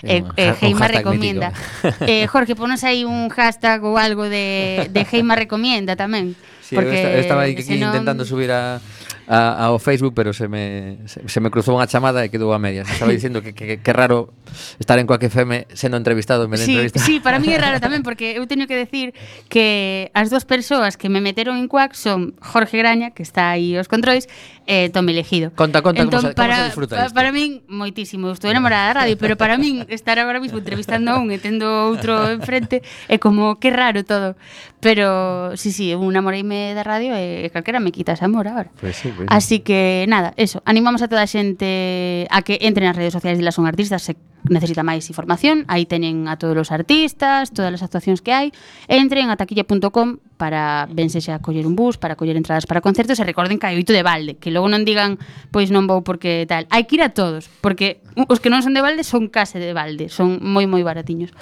[0.02, 1.54] e, e Heima recomienda.
[2.02, 6.34] eh, Jorge, ponos aí un hashtag ou algo de, de Heima recomienda tamén.
[6.66, 8.82] Sí, porque estaba aí intentando subir a
[9.28, 12.60] a, ao Facebook, pero se me, se, se me cruzou unha chamada e quedou a
[12.62, 12.86] medias.
[12.86, 14.30] Estaba dicindo que, que, que raro
[14.78, 17.00] estar en Coaque FM sendo entrevistado en vez de sí, entrevista.
[17.02, 19.18] Sí, para mí é raro tamén, porque eu teño que decir
[19.50, 23.74] que as dúas persoas que me meteron en Coac son Jorge Graña, que está aí
[23.78, 24.30] os controis,
[24.70, 25.54] e Tom Elegido.
[25.58, 27.14] Conta, conta, entón, como, para, como se disfruta isto.
[27.14, 28.30] Para min, moitísimo.
[28.34, 31.66] Estou enamorada da radio, pero para min estar agora mismo entrevistando a un e tendo
[31.90, 34.38] outro enfrente é como que raro todo.
[34.86, 38.70] Pero, sí, sí, un amoreime da radio e calquera me quita ese amor agora.
[38.78, 39.30] Pues sí bueno.
[39.32, 43.40] Así que nada, eso, animamos a toda a xente a que entren nas redes sociais
[43.40, 44.16] de las Son Artistas se
[44.50, 48.48] necesita máis información, aí teñen a todos os artistas, todas as actuacións que hai,
[48.86, 53.24] entren a taquilla.com para vense xa coller un bus, para coller entradas para concertos e
[53.26, 55.18] recorden que hai oito de balde, que logo non digan
[55.50, 56.70] pois non vou porque tal.
[56.70, 59.74] Hai que ir a todos, porque os que non son de balde son case de
[59.74, 61.34] balde, son moi moi baratiños.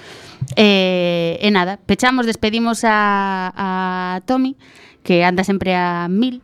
[0.56, 3.68] E, e nada, pechamos, despedimos a, a
[4.24, 4.56] Tommy,
[5.04, 6.40] que anda sempre a mil,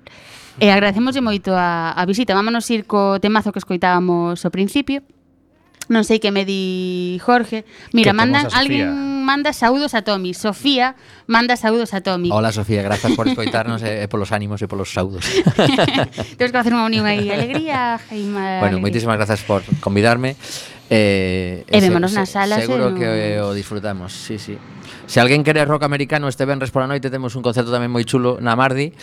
[0.59, 2.35] E agradecemoslle moito a, a visita.
[2.35, 5.01] Vámonos ir co temazo que escoitábamos ao principio.
[5.89, 7.65] Non sei que me di Jorge.
[7.97, 8.93] Mira, mandan alguén
[9.25, 10.37] manda saúdos a Tomi.
[10.37, 10.93] Sofía
[11.25, 12.29] manda saúdos a Tomi.
[12.29, 15.25] Hola Sofía, grazas por escoitarnos e, e polos ánimos e polos saúdos.
[16.37, 17.31] Temos que facer unha unión aí.
[17.33, 18.61] Alegría, Jaime.
[18.61, 20.37] Bueno, moitísimas grazas por convidarme.
[20.93, 22.61] Eh, e, vémonos se, nas salas.
[22.61, 24.59] Seguro que o disfrutamos, sí, sí.
[25.09, 28.37] Se alguén quere rock americano este venres pola noite temos un concerto tamén moi chulo
[28.37, 28.93] na Mardi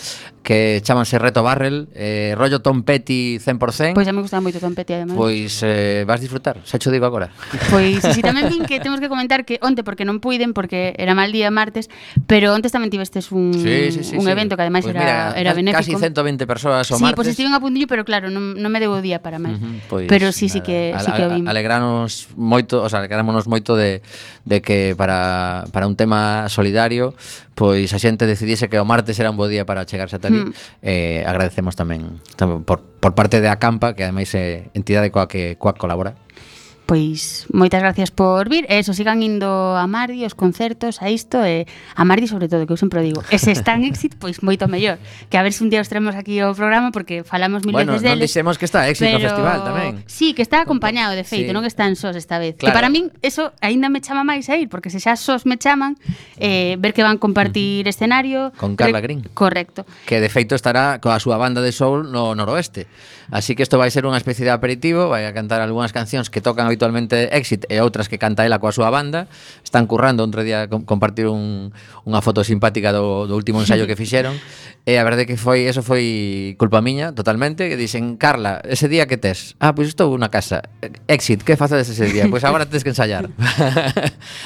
[0.47, 3.59] que chamanse Reto Barrel, eh, rollo Tom Petty 100%.
[3.59, 5.19] Pois pues a me gusta moito Tom Petty ademais.
[5.19, 7.35] Pois eh, vas disfrutar, xa cho digo agora.
[7.75, 11.19] Pois si tamén vin que temos que comentar que onte porque non puiden porque era
[11.19, 11.91] mal día martes,
[12.31, 14.31] pero onte tamén tivestes un sí, sí, sí, un sí.
[14.31, 15.83] evento que ademais pues era mira, era benéfico.
[15.83, 17.19] Casi 120 persoas o sí, martes.
[17.19, 19.59] Pois pues estiven a puntillo, pero claro, non, non me deu o día para máis.
[19.59, 21.51] Uh -huh, pois, pero sí, sí que si sí que o vimos.
[21.51, 24.07] Alegranos moito, o sea, alegrámonos moito de
[24.47, 27.17] de que para para un tema solidario,
[27.57, 30.45] pois a xente decidise que o martes era un bo día para chegarse ata ali.
[30.45, 30.53] Mm.
[30.85, 35.57] Eh, agradecemos tamén, tamén por, por parte de Acampa, que ademais é entidade coa que
[35.57, 36.15] coa colabora.
[36.87, 38.63] Pois moitas gracias por vir.
[38.71, 41.67] E eso, sigan indo a Mardi, os concertos, a isto E
[41.99, 43.27] a Mardi sobre todo, que eu sempre digo.
[43.27, 45.03] E se está en éxito, pois moito mellor.
[45.27, 47.99] Que a ver se un día os traemos aquí o programa Porque falamos mil bueno,
[47.99, 49.19] veces deles Bueno, non dixemos que está éxito pero...
[49.19, 49.93] o festival tamén.
[50.07, 51.55] Sí, que está acompañado, de feito, sí.
[51.59, 52.55] non que están sós esta vez.
[52.55, 52.71] Claro.
[52.71, 55.59] Que para min, eso aínda me chama máis a ir Porque se xa sós me
[55.59, 55.99] chaman
[56.39, 57.95] eh, Ver que van compartir uh -huh.
[57.95, 58.55] escenario.
[58.55, 59.27] Con Carla Green.
[59.35, 59.83] Correcto.
[60.07, 62.87] Que de feito estará coa súa banda de soul no noroeste.
[63.35, 66.39] Así que isto vai ser unha especie de aperitivo Vai a cantar algunhas cancións que
[66.39, 69.33] tocan habitualmente Exit e outras que canta ela coa súa banda.
[69.65, 71.73] Están currando, outro día compartir un,
[72.05, 74.37] unha foto simpática do, do último ensaio que fixeron.
[74.85, 79.09] E a verdade que foi, eso foi culpa miña totalmente, que dicen Carla, ese día
[79.09, 79.57] que tes?
[79.59, 80.63] Ah, pois pues estou na casa.
[81.09, 82.29] Exit, que facedes ese día?
[82.31, 83.33] Pois pues agora tes que ensayar.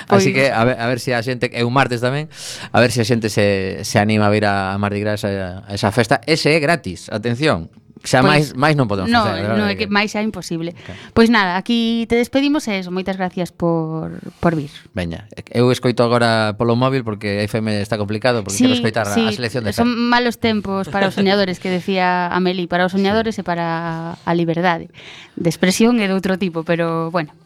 [0.08, 2.30] Pois Así que a ver, a ver se si a xente, é un martes tamén,
[2.70, 5.66] a ver se si a xente se, se anima a vir a Mardi Gras a,
[5.66, 6.20] a esa festa.
[6.24, 7.68] Ese é gratis, atención.
[8.00, 9.44] Xa pois máis máis non podemos no, facer.
[9.60, 10.72] Non, é que máis xa imposible.
[10.72, 10.96] Okay.
[11.12, 14.72] Pois nada, aquí te despedimos e eso, moitas gracias por por vir.
[14.96, 19.28] Veña, eu escoito agora polo móvil porque FM está complicado porque sí, quero escoitar sí,
[19.28, 22.92] a selección de Sí, Son malos tempos para os soñadores que decía Ameli, para os
[22.96, 23.40] soñadores sí.
[23.40, 24.88] e para a liberdade
[25.36, 27.36] de expresión e de outro tipo, pero bueno,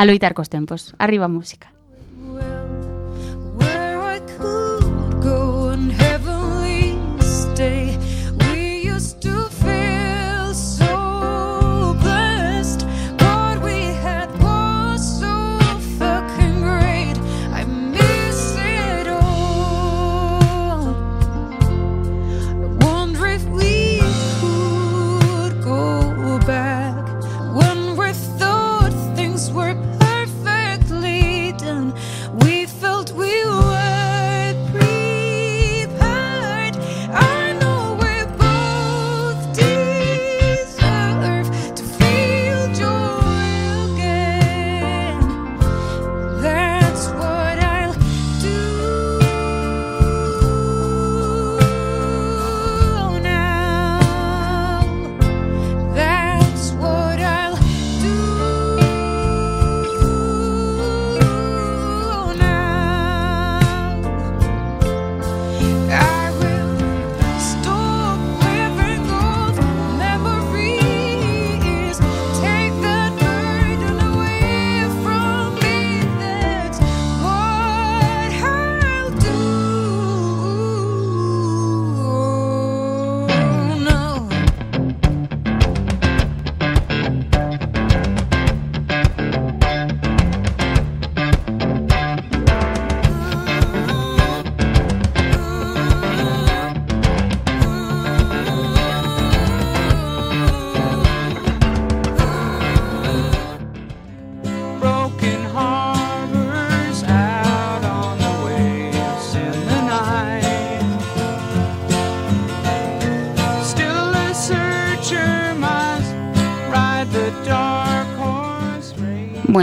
[0.00, 0.96] a loitar cos tempos.
[0.96, 1.73] Arriba música.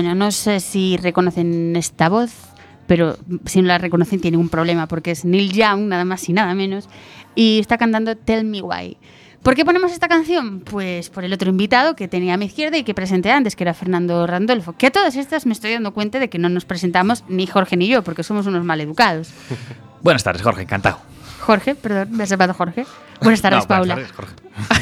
[0.01, 2.31] No sé si reconocen esta voz,
[2.87, 6.33] pero si no la reconocen tienen un problema porque es Neil Young, nada más y
[6.33, 6.89] nada menos,
[7.35, 8.97] y está cantando Tell Me Why.
[9.43, 10.59] ¿Por qué ponemos esta canción?
[10.59, 13.63] Pues por el otro invitado que tenía a mi izquierda y que presenté antes, que
[13.63, 14.73] era Fernando Randolfo.
[14.73, 17.75] Que a todas estas me estoy dando cuenta de que no nos presentamos ni Jorge
[17.75, 19.31] ni yo, porque somos unos maleducados.
[20.03, 21.10] Buenas tardes, Jorge, encantado.
[21.41, 22.85] Jorge, perdón, me has llamado Jorge.
[23.21, 23.95] Buenas tardes, Paula.
[23.95, 24.35] Buenas tardes,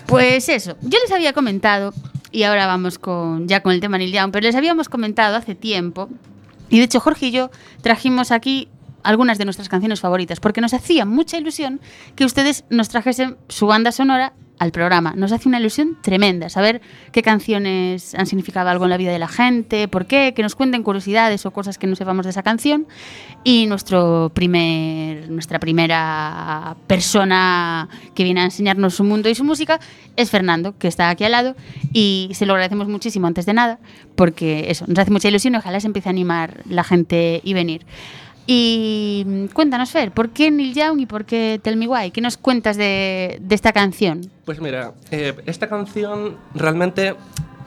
[0.07, 1.95] Pues eso, yo les había comentado,
[2.33, 5.55] y ahora vamos con ya con el tema Neil Young, pero les habíamos comentado hace
[5.55, 6.09] tiempo,
[6.69, 7.51] y de hecho Jorge y yo
[7.83, 8.69] trajimos aquí
[9.03, 11.81] algunas de nuestras canciones favoritas, porque nos hacía mucha ilusión
[12.17, 15.13] que ustedes nos trajesen su banda sonora al programa.
[15.17, 16.81] Nos hace una ilusión tremenda saber
[17.13, 20.55] qué canciones han significado algo en la vida de la gente, por qué, que nos
[20.55, 22.87] cuenten curiosidades o cosas que no sepamos de esa canción.
[23.45, 29.79] Y nuestro primer, nuestra primera persona que viene a enseñarnos su mundo y su música
[30.17, 31.55] es Fernando, que está aquí al lado.
[31.93, 33.79] Y se lo agradecemos muchísimo antes de nada,
[34.15, 37.55] porque eso, nos hace mucha ilusión y ojalá se empiece a animar la gente y
[37.55, 37.87] venir.
[38.47, 42.13] Y cuéntanos, Fer, ¿por qué Neil Young y por qué Tell Me Why?
[42.13, 44.31] ¿Qué nos cuentas de, de esta canción?
[44.45, 47.15] Pues mira, eh, esta canción realmente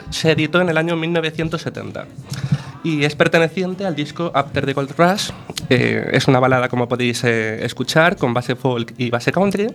[0.09, 2.07] se editó en el año 1970
[2.83, 5.31] y es perteneciente al disco After the Gold Rush.
[5.69, 9.67] Eh, es una balada, como podéis eh, escuchar, con base folk y base country.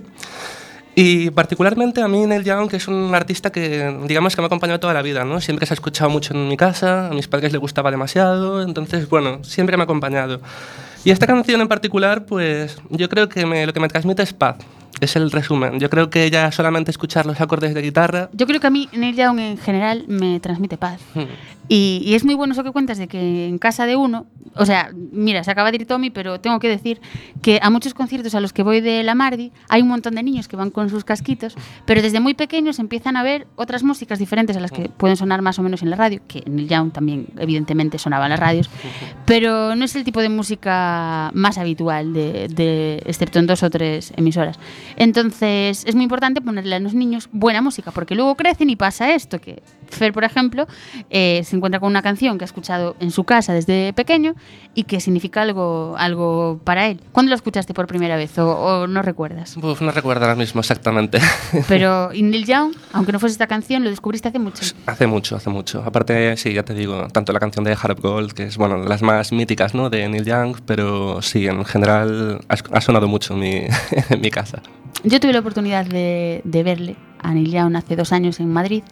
[0.96, 4.46] Y particularmente a mí Neil Young, que es un artista que digamos que me ha
[4.46, 5.40] acompañado toda la vida, ¿no?
[5.40, 9.08] Siempre se ha escuchado mucho en mi casa, a mis padres les gustaba demasiado, entonces
[9.08, 10.40] bueno, siempre me ha acompañado.
[11.04, 14.32] Y esta canción en particular, pues yo creo que me, lo que me transmite es
[14.32, 14.56] paz.
[15.00, 15.80] Es el resumen.
[15.80, 18.30] Yo creo que ya solamente escuchar los acordes de guitarra.
[18.32, 21.00] Yo creo que a mí Neil Young en general me transmite paz.
[21.14, 21.24] Hmm.
[21.68, 24.90] Y, es muy bueno eso que cuentas de que en casa de uno, o sea,
[25.12, 27.00] mira, se acaba de ir Tommy, pero tengo que decir
[27.40, 30.22] que a muchos conciertos a los que voy de la Mardi hay un montón de
[30.22, 31.54] niños que van con sus casquitos,
[31.86, 35.40] pero desde muy pequeños empiezan a ver otras músicas diferentes a las que pueden sonar
[35.40, 38.70] más o menos en la radio, que Neil Young también evidentemente sonaba en las radios,
[39.24, 44.12] pero no es el tipo de música más habitual, de, excepto en dos o tres
[44.16, 44.58] emisoras.
[44.96, 49.14] Entonces es muy importante ponerle a los niños buena música, porque luego crecen y pasa
[49.14, 49.62] esto, que
[49.94, 50.66] Fer, por ejemplo,
[51.10, 54.34] eh, se encuentra con una canción que ha escuchado en su casa desde pequeño
[54.74, 57.00] y que significa algo, algo para él.
[57.12, 59.56] ¿Cuándo lo escuchaste por primera vez o, no recuerdas?
[59.56, 61.18] no recuerdo ahora mismo exactamente.
[61.68, 64.64] Pero Neil Young, aunque no fuese esta canción, lo descubriste hace mucho.
[64.86, 65.82] Hace mucho, hace mucho.
[65.84, 69.02] Aparte, sí, ya te digo, tanto la canción de Heart Gold, que es bueno, las
[69.02, 69.90] más míticas ¿no?
[69.90, 73.66] de Neil Young, pero sí, en general ha, sonado mucho en mi,
[74.10, 74.62] en mi casa.
[75.02, 78.82] Yo tuve la oportunidad de, de verle a Neil Young hace dos años en Madrid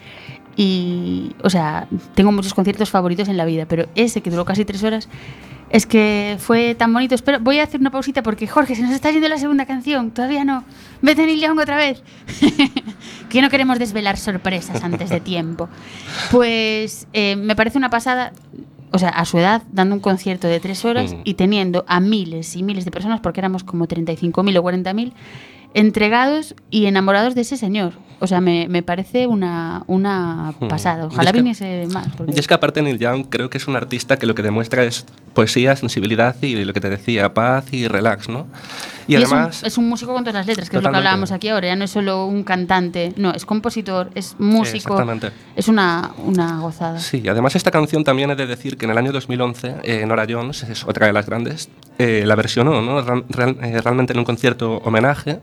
[0.57, 4.65] y, o sea, tengo muchos conciertos favoritos en la vida, pero ese que duró casi
[4.65, 5.09] tres horas
[5.73, 7.15] es que fue tan bonito.
[7.15, 10.11] Espero, voy a hacer una pausita porque Jorge, se nos está yendo la segunda canción.
[10.11, 10.65] Todavía no.
[11.01, 12.03] Vete Neil Young otra vez.
[13.31, 15.71] que no queremos desvelar sorpresas antes de tiempo.
[16.31, 18.33] Pues eh, me parece una pasada.
[18.95, 22.55] O sea, a su edad, dando un concierto de tres horas y teniendo a miles
[22.57, 25.13] y miles de personas, porque éramos como 35.000 o 40.000,
[25.75, 27.93] entregados y enamorados de ese señor.
[28.21, 30.69] O sea, me, me parece una, una hmm.
[30.69, 31.07] pasada.
[31.07, 32.07] Ojalá viniese más.
[32.33, 34.85] Y es que aparte Neil Young creo que es un artista que lo que demuestra
[34.85, 38.47] es poesía, sensibilidad y lo que te decía, paz y relax, ¿no?
[39.13, 39.63] Y, además...
[39.63, 41.69] Es un, músico con todas las letras, que es lo que hablábamos aquí ahora.
[41.69, 44.95] Ya no es solo un cantante, no, es compositor, es músico.
[44.95, 45.31] exactamente.
[45.57, 46.99] Es una, una gozada.
[46.99, 50.27] Sí, además esta canción también he de decir que en el año 2011 eh, Nora
[50.29, 53.01] Jones, es otra de las grandes, eh, la versionó, ¿no?
[53.01, 55.41] Eh, realmente en un concierto homenaje.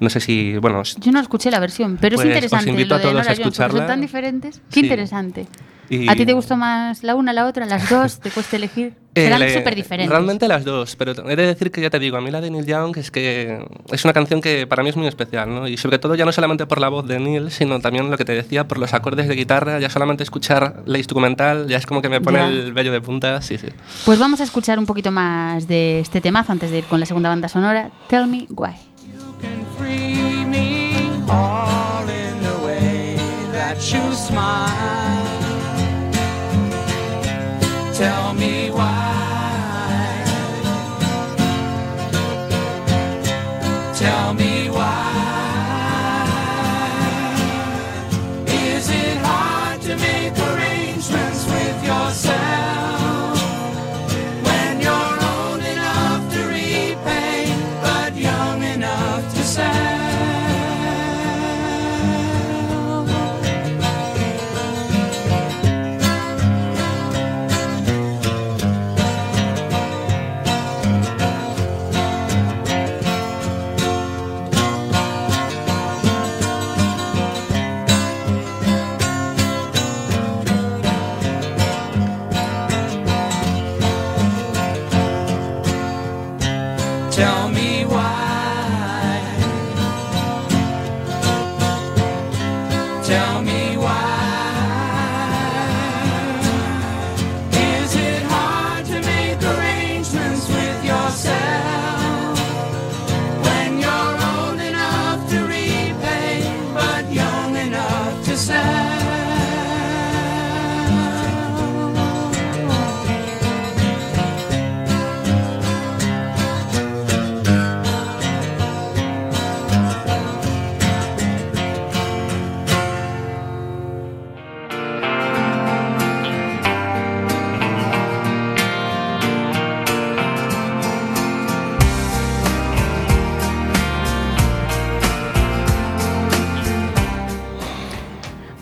[0.00, 0.82] No sé si, bueno...
[0.82, 2.70] Yo no escuché la versión, pero es pues interesante.
[2.70, 3.78] Os invito a todos a escucharla.
[3.78, 4.60] son tan diferentes.
[4.70, 5.46] Qué interesante.
[6.08, 8.20] ¿A ti te gustó más la una, la otra, las dos?
[8.20, 8.94] ¿Te cuesta elegir?
[9.14, 10.08] Serán eh, súper diferentes.
[10.08, 12.48] Realmente las dos, pero he de decir que ya te digo, a mí la de
[12.48, 13.58] Neil Young es que
[13.90, 15.66] es una canción que para mí es muy especial, ¿no?
[15.66, 18.24] Y sobre todo ya no solamente por la voz de Neil, sino también lo que
[18.24, 22.02] te decía, por los acordes de guitarra, ya solamente escuchar la instrumental ya es como
[22.02, 23.66] que me pone el vello de punta, sí, sí.
[24.04, 27.06] Pues vamos a escuchar un poquito más de este temazo antes de ir con la
[27.06, 28.74] segunda banda sonora, Tell Me Why.
[38.00, 38.59] Tell me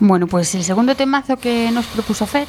[0.09, 2.49] Bueno, pues el segundo temazo que nos propuso Fer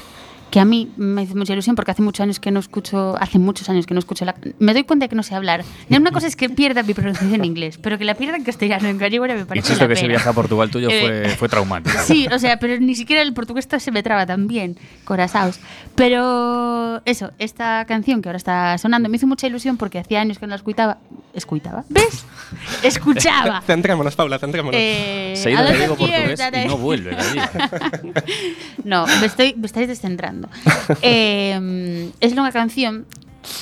[0.50, 3.39] que a mí me hace mucha ilusión porque hace muchos años que no escucho, hace
[3.39, 4.36] muchos años que no escucho la...
[4.58, 5.64] Me doy cuenta de que no sé hablar.
[5.89, 8.88] una cosa es que pierda mi pronunciación en inglés, pero que la pierda en castellano,
[8.88, 11.97] en gallego, me parece Insisto que ese viaje a Portugal tuyo fue, eh, fue traumático.
[12.04, 15.60] Sí, o sea, pero ni siquiera el portugués se me traba tan bien, corazaos.
[15.95, 20.39] Pero eso, esta canción que ahora está sonando me hizo mucha ilusión porque hacía años
[20.39, 20.97] que no la escuchaba.
[21.34, 21.84] ¿Escuchaba?
[21.89, 22.26] ¿Ves?
[22.84, 23.62] Escuchaba.
[23.62, 24.80] centrémonos, Paula, centrémonos.
[24.80, 27.16] Eh, Se ha ido portugués y no vuelve.
[28.84, 30.39] no, me, estoy, me estáis descentrando.
[31.02, 33.06] eh, es una canción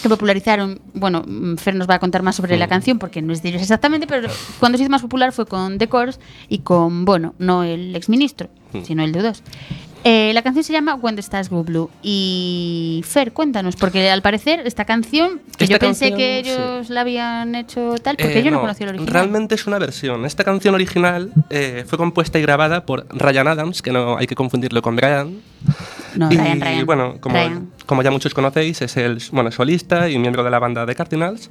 [0.02, 1.24] que popularizaron, bueno,
[1.58, 4.08] Fer nos va a contar más sobre la canción porque no es de ellos exactamente,
[4.08, 4.28] pero
[4.60, 6.20] cuando se hizo más popular fue con The Course
[6.50, 8.50] y con Bono, no el exministro,
[8.84, 9.44] sino el de dos.
[10.04, 11.90] Eh, la canción se llama When the Stars Go Blue.
[12.02, 17.56] Y Fer, cuéntanos, porque al parecer esta canción, que yo pensé que ellos la habían
[17.56, 19.14] hecho tal, porque Eh, yo no, conocía el original.
[19.14, 20.26] Realmente es una versión.
[20.26, 24.36] Esta canción original eh, fue compuesta y grabada por Ryan Adams, que no hay que
[24.36, 25.42] confundirlo con Brian.
[26.16, 26.86] No, y Ryan, Ryan.
[26.86, 27.72] bueno, como, Ryan.
[27.86, 31.50] como ya muchos conocéis, es el bueno, solista y miembro de la banda de Cardinals.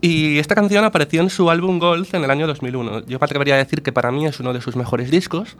[0.00, 3.06] Y esta canción apareció en su álbum Golf en el año 2001.
[3.06, 5.56] Yo me atrevería a decir que para mí es uno de sus mejores discos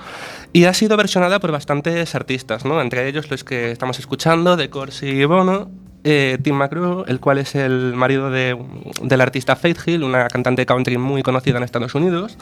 [0.52, 2.80] y ha sido versionada por bastantes artistas, ¿no?
[2.80, 5.70] entre ellos los que estamos escuchando, de Corsi y Bono,
[6.04, 8.56] eh, Tim McGraw, el cual es el marido de,
[9.02, 12.38] del artista Faith Hill, una cantante country muy conocida en Estados Unidos,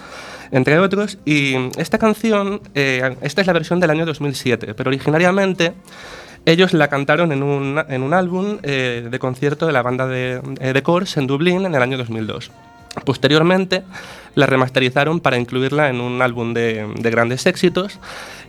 [0.51, 1.19] entre otros.
[1.25, 5.75] Y esta canción, eh, esta es la versión del año 2007, pero originariamente
[6.47, 10.41] ellos la cantaron en un, en un álbum eh, de concierto de la banda de,
[10.41, 12.51] de en Dublín en el año 2002.
[13.05, 13.83] Posteriormente
[14.35, 17.99] la remasterizaron para incluirla en un álbum de, de grandes éxitos.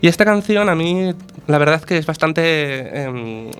[0.01, 1.13] Y esta canción a mí
[1.47, 3.51] la verdad es que es bastante em,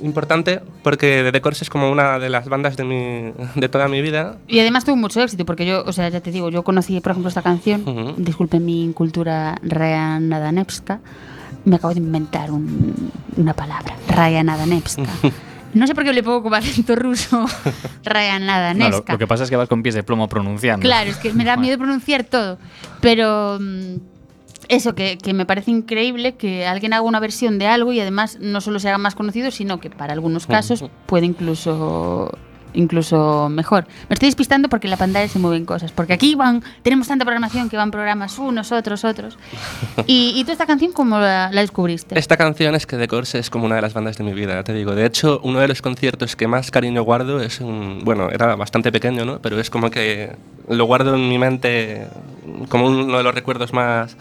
[0.00, 4.00] importante porque The Course es como una de las bandas de, mi, de toda mi
[4.02, 4.36] vida.
[4.46, 7.12] Y además tuvo mucho éxito, porque yo, o sea, ya te digo, yo conocí, por
[7.12, 8.14] ejemplo, esta canción, Ujú.
[8.16, 11.00] disculpen mi incultura Rayanadamevska,
[11.64, 15.02] me acabo de inventar un- una palabra, Rayanadamevska.
[15.74, 17.44] No sé por qué le pongo como acento ruso
[18.74, 20.82] No, lo, lo que pasa es que vas con pies de plomo pronunciando.
[20.82, 22.58] Claro, es que me da miedo pronunciar todo.
[23.02, 23.96] Pero mm,
[24.68, 28.38] eso, que, que me parece increíble que alguien haga una versión de algo y además
[28.40, 32.30] no solo se haga más conocido, sino que para algunos casos puede incluso
[32.74, 33.86] incluso mejor.
[34.08, 35.92] Me estoy despistando porque en la pantalla se mueven cosas.
[35.92, 39.38] Porque aquí van, tenemos tanta programación que van programas unos, otros, otros.
[40.06, 42.18] Y, y tú esta canción, ¿cómo la, la descubriste?
[42.18, 44.62] Esta canción es que The Course es como una de las bandas de mi vida,
[44.64, 44.94] te digo.
[44.94, 48.00] De hecho, uno de los conciertos que más cariño guardo es un...
[48.04, 49.40] Bueno, era bastante pequeño, ¿no?
[49.40, 50.36] Pero es como que
[50.68, 52.06] lo guardo en mi mente
[52.68, 54.16] como uno de los recuerdos más,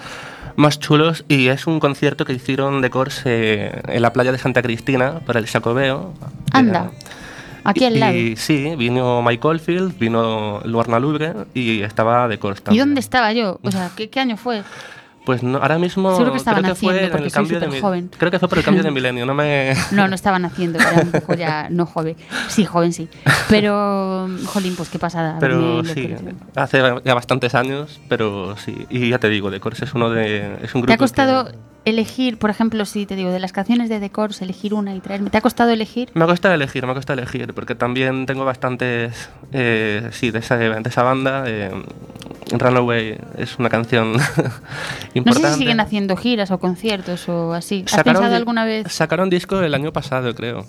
[0.58, 4.39] más chulos y es un concierto que hicieron The Course eh, en la playa de
[4.39, 6.14] Santa Cristina para el Sacobeo.
[6.51, 6.91] Anda,
[7.64, 8.18] aquí al lado.
[8.18, 13.32] Y sí, vino Mike Oldfield, vino Luarna Lubre y estaba The Course ¿Y dónde estaba
[13.34, 13.60] yo?
[13.64, 14.64] O sea, ¿qué, qué año fue?
[15.28, 17.38] Pues no, ahora mismo Seguro que estaban creo que fue haciendo, en porque el soy
[17.41, 18.11] cambio de superjoven.
[18.17, 19.73] Creo que fue por el cambio de milenio, no me...
[19.91, 22.15] No, no estaban haciendo, era un poco ya no joven.
[22.47, 23.09] Sí, joven sí.
[23.49, 25.36] Pero, jolín, pues qué pasada.
[25.41, 26.15] Pero sí,
[26.55, 28.86] hace ya bastantes años, pero sí.
[28.89, 30.57] Y ya te digo, The Course es uno de.
[30.63, 31.57] Es un grupo ¿Te ha costado que-
[31.89, 34.99] elegir, por ejemplo, si te digo, de las canciones de The Course, elegir una y
[35.01, 35.30] traerme?
[35.30, 36.09] ¿Te ha costado elegir?
[36.13, 39.30] Me ha costado elegir, me ha costado elegir, porque también tengo bastantes.
[39.51, 41.43] eh, sí, de esa, de esa banda.
[41.47, 41.71] eh,
[42.51, 44.19] Runaway es una canción No
[45.13, 45.47] importante.
[45.49, 47.83] sé si siguen haciendo giras o conciertos o así.
[47.85, 48.91] ¿Has Sacaron pensado alguna vez?
[48.91, 50.65] Sacaron disco el año pasado, creo.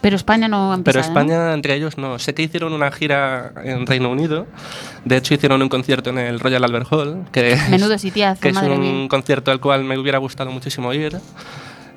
[0.00, 1.02] Pero España no ha Pero empezado.
[1.14, 1.20] ¿no?
[1.20, 2.18] España, entre ellos, no.
[2.18, 4.46] Sé que hicieron una gira en Reino Unido.
[5.04, 7.24] De hecho, hicieron un concierto en el Royal Albert Hall.
[7.32, 9.08] Que es- Menudo sitiazo, que es madre un mía.
[9.10, 11.18] concierto al cual me hubiera gustado muchísimo ir.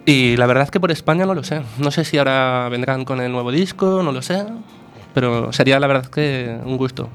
[0.05, 1.61] Y la verdad es que por España no lo sé.
[1.77, 4.45] No sé si ahora vendrán con el nuevo disco, no lo sé.
[5.13, 7.09] Pero sería la verdad que un gusto.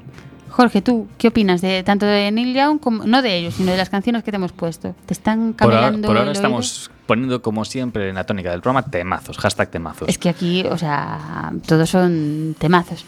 [0.59, 3.77] Jorge, ¿tú qué opinas de tanto de Neil Young como no de ellos, sino de
[3.77, 4.93] las canciones que te hemos puesto?
[5.05, 6.31] ¿Te están Por ahora, por ahora el oído?
[6.33, 10.09] estamos poniendo, como siempre, en la tónica del programa, temazos, hashtag temazos.
[10.09, 13.05] Es que aquí, o sea, todos son temazos.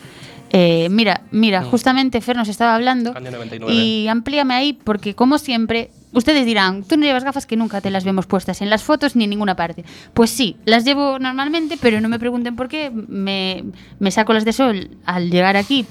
[0.52, 3.74] Eh, mira, mira, justamente Fer nos estaba hablando Año 99.
[3.74, 7.91] y amplíame ahí porque como siempre, ustedes dirán, tú no llevas gafas que nunca te
[7.91, 9.84] las vemos puestas en las fotos ni en ninguna parte.
[10.14, 13.66] Pues sí, las llevo normalmente, pero no me pregunten por qué, me,
[13.99, 15.86] me saco las de sol al llegar aquí.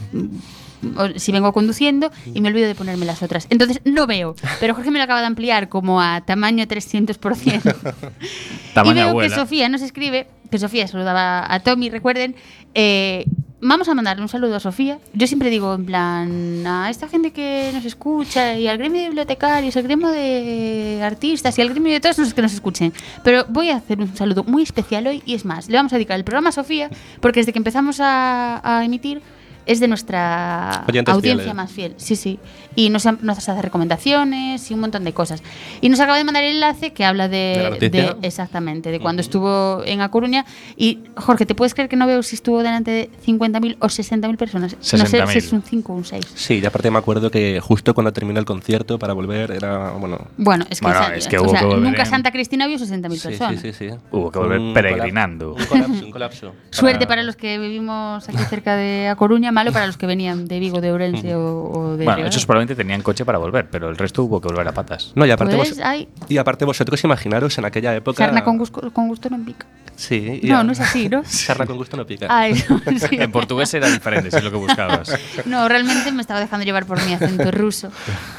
[1.17, 3.47] Si vengo conduciendo y me olvido de ponerme las otras.
[3.51, 7.75] Entonces no veo, pero Jorge me lo acaba de ampliar como a tamaño 300%.
[8.75, 9.35] Tamaño y veo abuela.
[9.35, 12.35] que Sofía nos escribe, que Sofía saludaba a Tommy, recuerden,
[12.75, 13.25] eh,
[13.61, 14.99] vamos a mandarle un saludo a Sofía.
[15.13, 19.09] Yo siempre digo, en plan, a esta gente que nos escucha y al gremio de
[19.09, 22.93] bibliotecarios, al gremio de artistas y al gremio de todos los que nos escuchen.
[23.25, 25.97] Pero voy a hacer un saludo muy especial hoy y es más, le vamos a
[25.97, 29.23] dedicar el programa a Sofía porque desde que empezamos a, a emitir
[29.67, 31.55] es de nuestra Oyentes audiencia fieles.
[31.55, 31.95] más fiel.
[31.97, 32.39] Sí, sí.
[32.77, 35.43] Y nos, nos hace recomendaciones y un montón de cosas.
[35.81, 39.21] Y nos acaba de mandar el enlace que habla ¿De de, de- exactamente, de cuando
[39.23, 40.45] estuvo en A Coruña.
[40.77, 44.37] Y Jorge, ¿te puedes creer que no veo si estuvo delante de 50.000 o 60.000
[44.37, 44.73] personas?
[44.77, 45.27] no sé 60.000.
[45.33, 46.25] si es un 5 o un 6.
[46.35, 50.19] Sí, y aparte me acuerdo que justo cuando terminó el concierto para volver era, bueno...
[50.37, 52.79] Bueno, es que, Bueno, es que o hubo sea, que nunca en- Santa Cristina vio
[52.79, 53.61] 60.000 Sí, personas.
[53.61, 53.95] sí, sí, sí.
[54.13, 55.55] Hubo que volver un peregrinando.
[55.55, 56.53] colapso, Un colapso, un colapso.
[56.71, 60.47] Suerte para los que vivimos aquí cerca de A Coruña malo para los que venían
[60.47, 62.31] de Vigo, de Ourense o, o de Bueno, Rioja.
[62.31, 65.13] esos probablemente tenían coche para volver, pero el resto hubo que volver a patas.
[65.15, 66.09] No, y aparte, Pues, vos- ay.
[66.29, 68.25] y aparte vosotros imaginaros en aquella época...
[68.25, 69.67] Sarna con gusto, con gusto non pica.
[69.97, 70.41] Sí.
[70.45, 71.23] No, a- no es así, ¿no?
[71.29, 72.27] Sarna con gusto no pica.
[72.29, 73.17] Ay, no, sí.
[73.19, 75.13] En portugués era diferente, si es lo que buscabas.
[75.47, 77.91] No, realmente me estaba dejando llevar por mi acento ruso.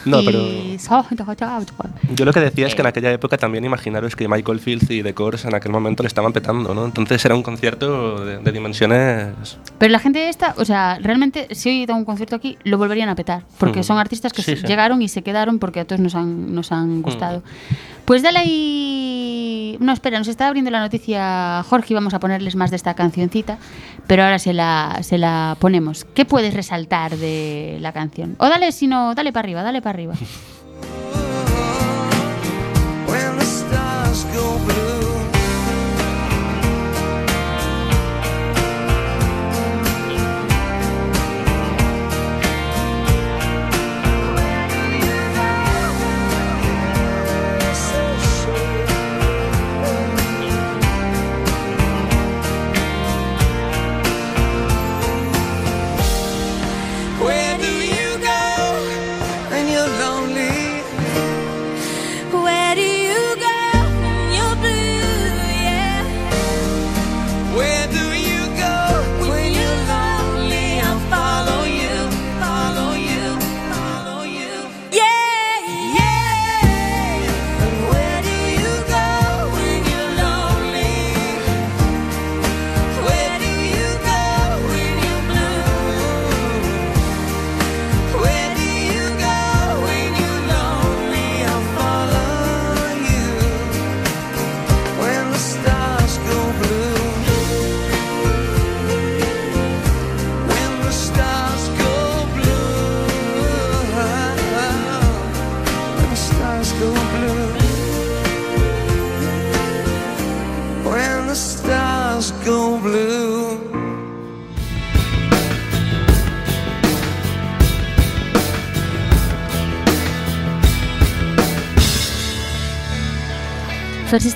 [0.05, 0.41] No, Y- pero-
[2.15, 5.03] Yo lo que decía es que en aquella época también imaginaros que Michael Fields y
[5.03, 6.85] The Course en aquel momento le estaban petando, ¿no?
[6.85, 9.57] Entonces era un concierto de, de dimensiones...
[9.77, 13.09] Pero la gente esta, o sea, realmente si hoy da un concierto aquí, lo volverían
[13.09, 13.83] a petar, porque Mm.
[13.83, 14.67] son artistas que Sí, se- sí.
[14.67, 17.43] llegaron y se quedaron porque a todos nos han, nos han gustado.
[18.05, 19.77] Pues dale ahí...
[19.79, 22.93] No, espera, nos está abriendo la noticia Jorge y vamos a ponerles más de esta
[22.93, 23.57] cancioncita,
[24.07, 26.05] pero ahora se la, se la ponemos.
[26.13, 28.35] ¿Qué puedes resaltar de la canción?
[28.39, 30.13] O dale, si no, dale para arriba, dale para arriba.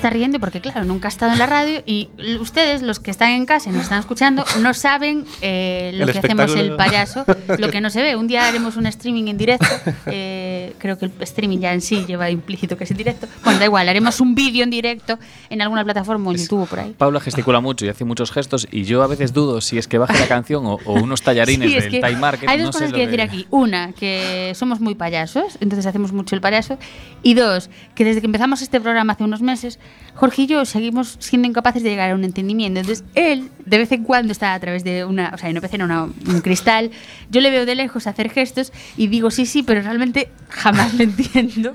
[0.06, 2.08] está riendo porque, claro, nunca ha estado en la radio y
[2.40, 6.12] ustedes, los que están en casa y nos están escuchando, no saben eh, lo El
[6.12, 7.24] que hacemos el payaso,
[7.58, 8.14] lo que no se ve.
[8.14, 9.66] Un día haremos un streaming en directo.
[10.06, 10.44] eh,
[10.78, 13.26] creo que el streaming ya en sí lleva implícito que es en directo.
[13.44, 15.18] Bueno, da igual, haremos un vídeo en directo
[15.50, 16.94] en alguna plataforma o en YouTube por ahí.
[16.96, 19.98] Paula gesticula mucho y hace muchos gestos y yo a veces dudo si es que
[19.98, 22.48] baje la canción o, o unos tallarines Sí, del que Time Market.
[22.48, 23.46] Hay dos no sé cosas lo que decir aquí.
[23.50, 26.78] Una, que somos muy payasos, entonces hacemos mucho el payaso.
[27.22, 29.78] Y dos, que desde que empezamos este programa hace unos meses,
[30.14, 32.80] Jorge y yo seguimos siendo incapaces de llegar a un entendimiento.
[32.80, 35.84] Entonces, él, de vez en cuando, está a través de una, o sea, PC, no,
[35.86, 36.90] una- un cristal.
[37.30, 41.04] Yo le veo de lejos hacer gestos y digo sí, sí, pero realmente jamás lo
[41.04, 41.74] entiendo.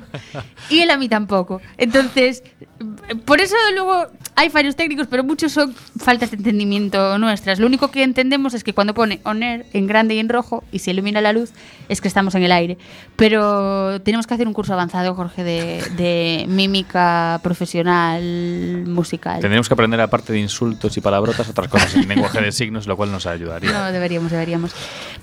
[0.69, 1.61] Y él a mí tampoco.
[1.77, 2.43] Entonces,
[3.25, 7.59] por eso luego hay fallos técnicos, pero muchos son faltas de entendimiento nuestras.
[7.59, 10.63] Lo único que entendemos es que cuando pone on air en grande y en rojo
[10.71, 11.51] y se ilumina la luz,
[11.89, 12.77] es que estamos en el aire.
[13.15, 18.23] Pero tenemos que hacer un curso avanzado, Jorge, de, de mímica profesional
[18.87, 19.41] musical.
[19.41, 22.95] Tendríamos que aprender, aparte de insultos y palabrotas, otras cosas en lenguaje de signos, lo
[22.95, 23.71] cual nos ayudaría.
[23.71, 24.71] No, deberíamos, deberíamos.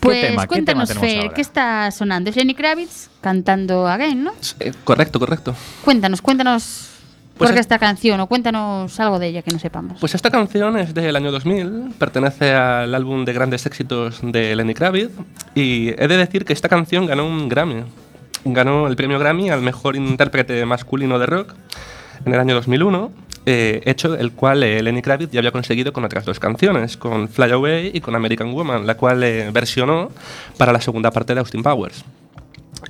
[0.00, 0.28] Pues tema?
[0.28, 1.34] ¿Qué tema cuéntanos, tenemos Fer, ahora?
[1.34, 2.30] ¿qué está sonando?
[2.30, 4.32] Es Lenny Kravitz cantando Again, ¿no?
[4.60, 5.54] Eh, correcto, correcto.
[5.82, 6.97] Cuéntanos, cuéntanos
[7.38, 9.98] Pues por qué es- esta canción o cuéntanos algo de ella que no sepamos.
[10.00, 14.74] Pues esta canción es del año 2000, pertenece al álbum de grandes éxitos de Lenny
[14.74, 15.12] Kravitz
[15.54, 17.84] y he de decir que esta canción ganó un Grammy.
[18.44, 21.54] Ganó el premio Grammy al mejor intérprete masculino de rock
[22.24, 23.12] en el año 2001,
[23.46, 27.28] eh, hecho el cual eh, Lenny Kravitz ya había conseguido con otras dos canciones, con
[27.28, 30.10] Fly Away y con American Woman, la cual eh, versionó
[30.56, 32.04] para la segunda parte de Austin Powers.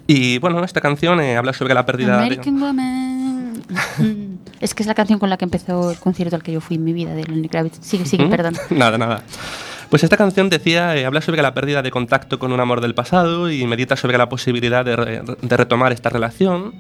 [0.07, 2.25] Y bueno, esta canción eh, habla sobre la pérdida de...
[2.25, 3.08] American Woman.
[3.99, 4.37] Mm.
[4.61, 6.77] es que es la canción con la que empezó el concierto al que yo fui
[6.77, 7.79] en mi vida de Lenny Kravitz.
[7.81, 8.31] Sigue, sigue, ¿Mm?
[8.31, 8.55] perdón.
[8.71, 9.23] Nada, nada.
[9.91, 12.95] Pues esta canción decía, eh, habla sobre la pérdida de contacto con un amor del
[12.95, 16.75] pasado y medita sobre la posibilidad de, re- de retomar esta relación.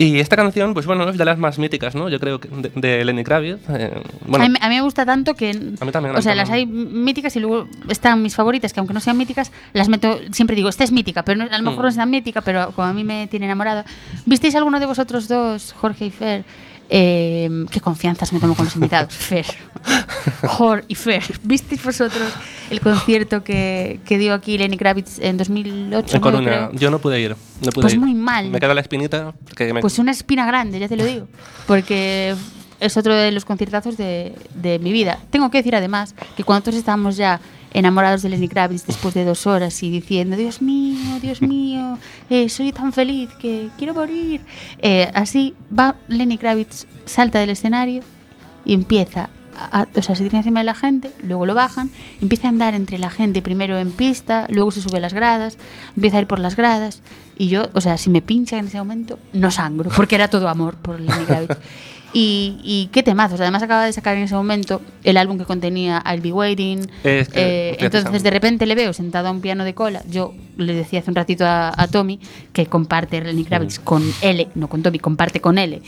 [0.00, 2.08] Y esta canción, pues bueno, es de las más míticas, ¿no?
[2.08, 3.58] Yo creo que de, de Lenny Kravitz.
[3.68, 3.90] eh,
[4.26, 5.50] bueno, a, mí, a mí me gusta tanto que.
[5.80, 8.94] A mí también, O sea, las hay míticas y luego están mis favoritas, que aunque
[8.94, 10.20] no sean míticas, las meto.
[10.30, 11.82] Siempre digo, esta es mítica, pero no- a lo mejor Mm.
[11.82, 13.84] no es tan mítica, pero como a mí me tiene enamorada.
[14.24, 16.44] ¿Visteis alguno de vosotros dos, Jorge y Fer?
[16.90, 19.12] Eh, qué confianzas me tomo con los invitados.
[19.16, 19.44] Fer.
[20.46, 21.22] Jorge y Fer.
[21.42, 22.32] ¿Visteis vosotros
[22.70, 26.16] el concierto que, que dio aquí Lenny Kravitz en 2008?
[26.16, 26.20] en.
[26.22, 27.36] Coruña, yo no pude ir.
[27.64, 28.00] No pude Pues ir.
[28.00, 28.48] muy mal.
[28.50, 29.34] Me queda la espinita.
[29.46, 31.28] porque me- Pues una espina grande, ya te lo digo.
[31.66, 32.34] Porque
[32.80, 35.18] es otro de los conciertazos de, de mi vida.
[35.30, 37.40] Tengo que decir además que cuando nosotros estábamos ya
[37.72, 41.98] enamorados de Lenny Kravitz después de dos horas y diciendo, Dios mío, Dios mío,
[42.30, 44.40] eh, soy tan feliz que quiero morir.
[44.78, 48.02] Eh, así va Lenny Kravitz, salta del escenario
[48.64, 49.30] y empieza
[49.72, 51.90] a- o sea, se tira encima de la gente, luego lo bajan,
[52.22, 55.58] empieza a andar entre la gente, primero en pista, luego se sube a las gradas,
[55.96, 57.02] empieza a ir por las gradas,
[57.36, 60.48] y yo, o sea, si me pincha en ese momento, no sangro, porque era todo
[60.48, 61.56] amor por Lenny Kravitz.
[62.14, 66.02] Y, y qué temazos, además acaba de sacar en ese momento el álbum que contenía
[66.06, 66.90] I'll Be Waiting.
[67.04, 70.02] Es que, Eh, entonces de repente le veo sentado a un piano de cola.
[70.10, 72.18] Yo le decía hace un ratito a, a Tommy
[72.52, 75.82] que comparte Lenny Kravitz con L, no con Tommy, comparte con L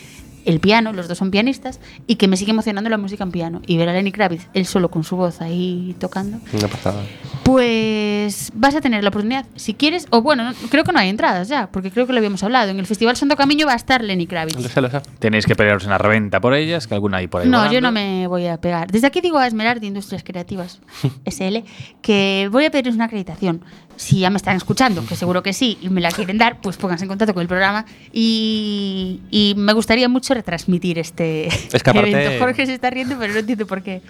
[0.44, 3.62] el piano, los dos son pianistas, y que me sigue emocionando la música en piano.
[3.66, 7.02] Y ver a Lenny Kravitz, él solo con su voz ahí tocando, Una pasada.
[7.44, 11.08] pues vas a tener la oportunidad, si quieres, o bueno, no- creo que no hay
[11.08, 12.70] entradas ya, porque creo que lo habíamos hablado.
[12.70, 14.56] En el Festival Santo Camino va a estar Lenny Kravitz.
[14.60, 15.00] Lo sé, lo sé.
[15.18, 17.48] Tenéis que pelearos en la reventa por ellas, que alguna hay por ahí.
[17.48, 17.74] No, volando.
[17.74, 18.90] yo no me voy a pegar.
[18.90, 20.80] Desde aquí digo a Esmerar de Industrias Creativas,
[21.26, 21.64] SL,
[22.02, 23.62] que voy a pediros una acreditación.
[24.00, 26.78] Si ya me están escuchando, que seguro que sí, y me la quieren dar, pues
[26.78, 27.84] pónganse en contacto con el programa.
[28.14, 32.42] Y, y me gustaría mucho retransmitir este Es que aparte- evento.
[32.42, 34.00] Jorge se está riendo, pero no entiendo por qué.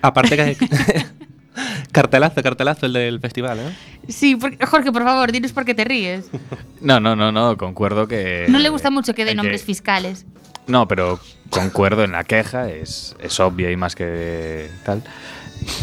[0.00, 0.56] Aparte que...
[1.92, 3.76] cartelazo, cartelazo el del festival, ¿eh?
[4.08, 6.30] Sí, porque- Jorge, por favor, dinos por qué te ríes.
[6.80, 8.46] No, no, no, no, concuerdo que.
[8.48, 10.24] No le gusta mucho que dé nombres fiscales.
[10.66, 11.20] No, pero
[11.50, 15.02] concuerdo en la queja, es, es obvia y más que tal.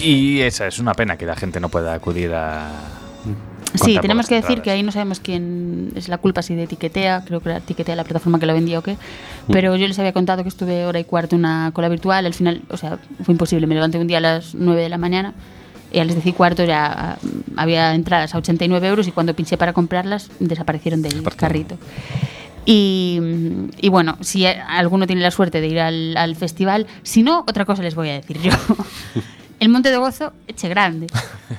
[0.02, 2.72] Y esa es una pena que la gente no pueda acudir a.
[3.76, 7.24] Sí, tenemos que decir que ahí no sabemos quién es la culpa, si de Etiquetea,
[7.26, 8.98] creo que era Etiquetea la plataforma que lo vendía o qué,
[9.52, 12.34] pero yo les había contado que estuve hora y cuarto en una cola virtual, al
[12.34, 15.34] final, o sea, fue imposible, me levanté un día a las 9 de la mañana
[15.92, 19.34] y a las 10 y cuarto ya mm, había entradas a 89 euros y cuando
[19.34, 21.78] pinché para comprarlas desaparecieron del carrito.
[22.66, 27.24] Y, mm, y bueno, si alguno tiene la suerte de ir al, al festival, si
[27.24, 28.52] no, otra cosa les voy a decir yo.
[29.62, 31.06] El Monte de Gozo, eche grande.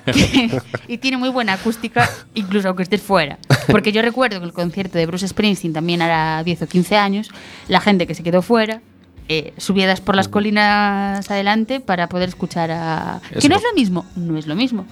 [0.88, 3.38] y tiene muy buena acústica, incluso aunque estés fuera.
[3.68, 7.30] Porque yo recuerdo que el concierto de Bruce Springsteen también era 10 o 15 años,
[7.68, 8.80] la gente que se quedó fuera,
[9.28, 13.20] eh, subidas por las colinas adelante para poder escuchar a...
[13.30, 14.84] Eso Que no es lo mismo, no es lo mismo.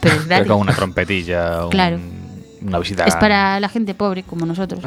[0.00, 0.48] Pero es Pero gratis.
[0.48, 2.00] con una trompetilla, un- Claro.
[2.62, 3.04] una visita.
[3.04, 4.82] Es para la gente pobre como nosotros.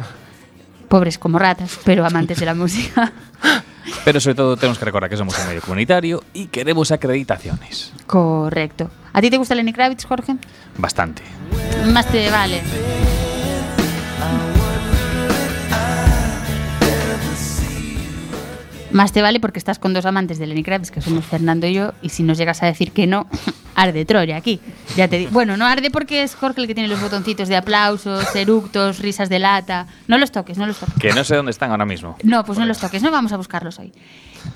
[0.92, 3.10] Pobres como ratas, pero amantes de la música.
[4.04, 7.94] Pero sobre todo tenemos que recordar que somos un medio comunitario y queremos acreditaciones.
[8.06, 8.90] Correcto.
[9.14, 10.36] ¿A ti te gusta Lenny Kravitz, Jorge?
[10.76, 11.22] Bastante.
[11.86, 12.60] Más te vale.
[18.92, 21.74] Más te vale porque estás con dos amantes de Lenny Kravitz, que somos Fernando y
[21.74, 23.26] yo, y si nos llegas a decir que no,
[23.74, 24.60] arde Troya aquí.
[24.96, 28.34] Ya te Bueno, no arde porque es Jorge el que tiene los botoncitos de aplausos,
[28.36, 29.86] eructos, risas de lata.
[30.08, 30.94] No los toques, no los toques.
[31.00, 32.16] Que no sé dónde están ahora mismo.
[32.22, 33.92] No, pues no los toques, no vamos a buscarlos hoy.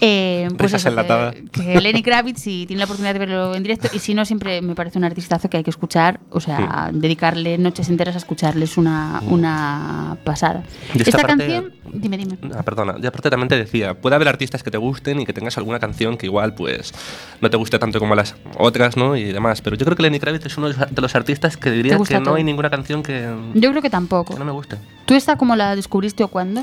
[0.01, 3.89] Eh, pues eso, que, que Lenny Kravitz, si tiene la oportunidad de verlo en directo,
[3.93, 7.57] y si no, siempre me parece un artistazo que hay que escuchar, o sea, dedicarle
[7.59, 10.63] noches enteras a escucharle es una, una pasada.
[10.95, 12.39] Y esta Esta parte- canción, dime, dime.
[12.55, 12.97] Ah, perdona.
[13.03, 15.79] Y aparte también te decía, puede haber artistas que te gusten y que tengas alguna
[15.79, 16.93] canción que igual pues
[17.41, 19.17] no te guste tanto como las otras, ¿no?
[19.17, 19.61] Y demás.
[19.63, 22.23] Pero yo creo que Lenny Kravitz es uno de los artistas que diría que no
[22.23, 22.35] todo?
[22.35, 24.35] hay ninguna canción que, Yo creo que tampoco.
[24.35, 24.77] que no me guste.
[25.07, 26.63] ¿Tú esta cómo la descubriste o cuándo?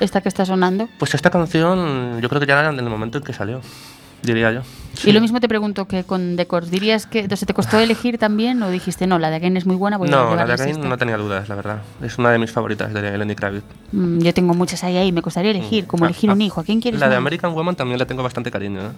[0.00, 0.88] Esta que está sonando.
[0.98, 3.60] Pues esta canción yo creo que ya era en el momento en que salió,
[4.22, 4.62] diría yo.
[4.94, 5.10] Sí.
[5.10, 6.70] Y lo mismo te pregunto que con Decors.
[6.70, 9.76] ¿Dirías que entonces te costó elegir también o dijiste no, la de Again es muy
[9.76, 9.96] buena?
[9.96, 10.88] Voy a No, la de Again esta"?
[10.88, 11.78] no tenía dudas, la verdad.
[12.02, 13.64] Es una de mis favoritas de Lenny Kravitz.
[13.92, 16.60] Mm, Yo tengo muchas ahí ahí, me costaría elegir, como Ah, elegir un ah, hijo.
[16.60, 17.16] ¿A quién quieres La de?
[17.16, 18.90] American Woman también la tengo bastante cariño, ¿eh?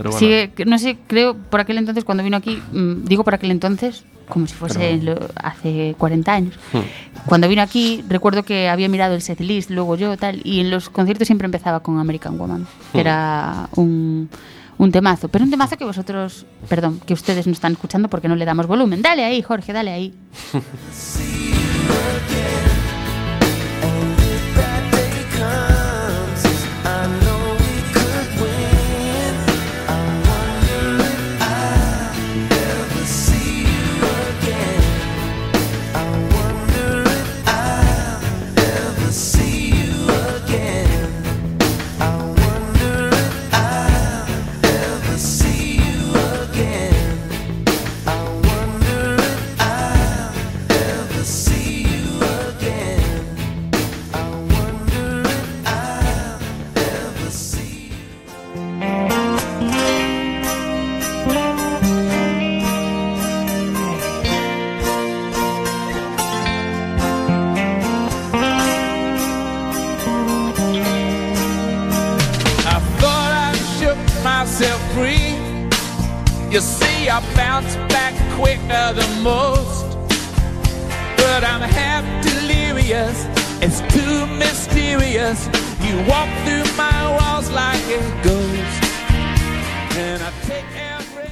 [0.00, 0.18] Pero bueno.
[0.18, 3.50] Sigue, que- no sé, creo por aquel entonces cuando vino aquí, mm, digo por aquel
[3.50, 6.54] entonces, como si fuese lo- hace 40 años.
[6.72, 6.78] Hmm.
[7.26, 10.88] Cuando vino aquí, recuerdo que había mirado el setlist, luego yo tal, y en los
[10.88, 13.00] conciertos siempre empezaba con American Woman, que Hmm.
[13.00, 14.30] era un,
[14.78, 18.36] un temazo, pero un temazo que vosotros, perdón, que ustedes no están escuchando porque no
[18.36, 19.02] le damos volumen.
[19.02, 20.14] Dale ahí, Jorge, dale ahí.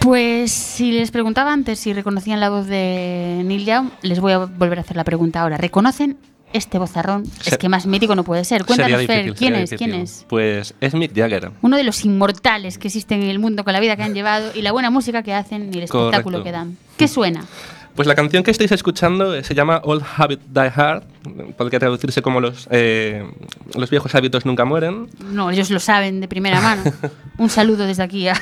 [0.01, 4.39] Pues si les preguntaba antes si reconocían la voz de Neil Young, les voy a
[4.39, 5.57] volver a hacer la pregunta ahora.
[5.57, 6.17] ¿Reconocen
[6.53, 7.27] este vozarrón?
[7.41, 8.65] Se- Es que más mítico no puede ser.
[8.65, 9.71] Cuéntanos, Sería Fer, difícil, ¿quién es?
[9.71, 10.03] ¿Quién difícil.
[10.03, 10.27] es?
[10.29, 11.51] Pues es Mick Jagger.
[11.63, 14.51] Uno de los inmortales que existen en el mundo con la vida que han llevado
[14.55, 16.45] y la buena música que hacen y el espectáculo Correcto.
[16.45, 16.77] que dan.
[16.97, 17.45] ¿Qué suena?
[17.99, 21.03] Pues la canción que estáis escuchando eh, se llama Old Habit Die Hard,
[21.57, 23.29] podría traducirse como los, eh,
[23.75, 25.09] los viejos hábitos nunca mueren.
[25.33, 26.85] No, ellos lo saben de primera mano.
[27.39, 28.37] Un saludo desde aquí a,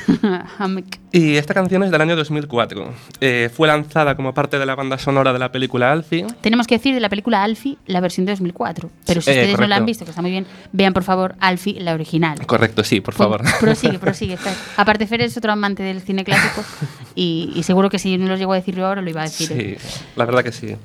[0.58, 0.98] a Mick.
[1.10, 2.92] Y esta canción es del año 2004.
[3.22, 6.26] Eh, fue lanzada como parte de la banda sonora de la película Alfie.
[6.42, 8.90] Tenemos que decir de la película Alfie la versión de 2004.
[9.06, 9.86] Pero si Eh, ustedes no la han correcto.
[9.86, 12.44] visto, que está muy bien, vean por favor Alfie, la original.
[12.46, 13.40] Correcto, sí, por favor.
[13.60, 14.52] Prosigue, prosigue, Fer.
[14.76, 16.62] Aparte, Fer es otro amante del cine clásico
[17.14, 19.24] y, y seguro que si no lo llego a decir yo ahora, lo iba a
[19.24, 19.45] decir.
[19.46, 19.76] Sí,
[20.16, 20.76] la verdad que sí.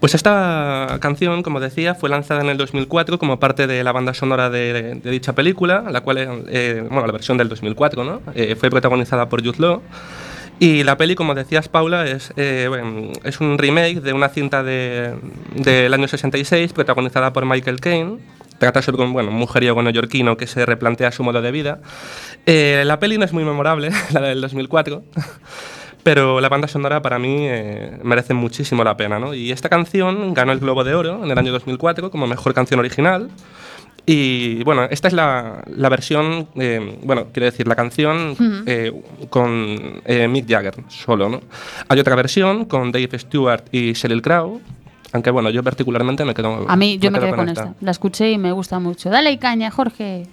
[0.00, 4.14] Pues esta canción, como decía, fue lanzada en el 2004 como parte de la banda
[4.14, 8.20] sonora de, de dicha película, la cual, eh, bueno, la versión del 2004, ¿no?
[8.34, 9.80] Eh, fue protagonizada por Jude Law.
[10.58, 14.62] Y la peli, como decías, Paula, es, eh, bueno, es un remake de una cinta
[14.62, 15.14] de-
[15.54, 18.18] del año 66 protagonizada por Michael Caine.
[18.58, 21.80] Trata sobre un bueno, mujeriego neoyorquino que se replantea su modo de vida.
[22.46, 25.02] Eh, la peli no es muy memorable, la del 2004.
[26.02, 29.34] Pero la banda sonora para mí eh, merece muchísimo la pena, ¿no?
[29.34, 32.80] Y esta canción ganó el Globo de Oro en el año 2004 como mejor canción
[32.80, 33.30] original.
[34.04, 38.92] Y bueno, esta es la, la versión, eh, bueno, quiero decir, la canción eh,
[39.30, 41.40] con eh, Mick Jagger solo, ¿no?
[41.88, 44.60] Hay otra versión con Dave Stewart y Sheryl Crow,
[45.12, 47.74] aunque bueno, yo particularmente me quedo A mí yo me quedo quedé con esta.
[47.80, 49.08] La escuché y me gusta mucho.
[49.08, 50.26] Dale y caña, Jorge.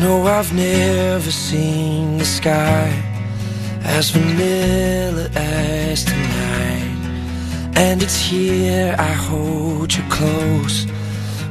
[0.00, 2.88] No, I've never seen the sky
[3.84, 6.96] as vanilla as tonight.
[7.76, 10.86] And it's here I hold you close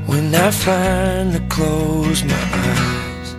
[0.08, 3.36] when I finally close my eyes.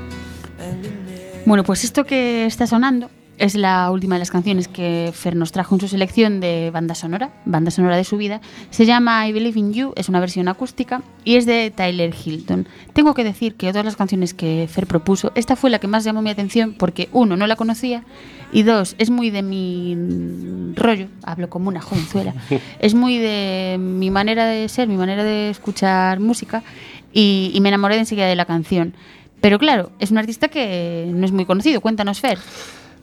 [1.45, 3.11] Bueno, pues esto que está sonando
[3.41, 6.95] es la última de las canciones que Fer nos trajo en su selección de banda
[6.95, 8.43] sonora, banda sonora de su vida.
[8.71, 12.69] Se llama I Believe in You, es una versión acústica y es de Tyler Hilton.
[12.93, 15.89] Tengo que decir que de todas las canciones que Fer propuso, esta fue la que
[15.89, 18.05] más llamó mi atención porque, uno, no la conocía
[18.53, 19.97] y dos, es muy de mi
[20.77, 22.35] rollo, hablo como una jovenzuela,
[22.79, 26.63] es muy de mi manera de ser, mi manera de escuchar música
[27.11, 28.93] y, y me enamoré de enseguida de la canción.
[29.41, 31.81] Pero claro, es un artista que no es muy conocido.
[31.81, 32.39] Cuéntanos, Fer.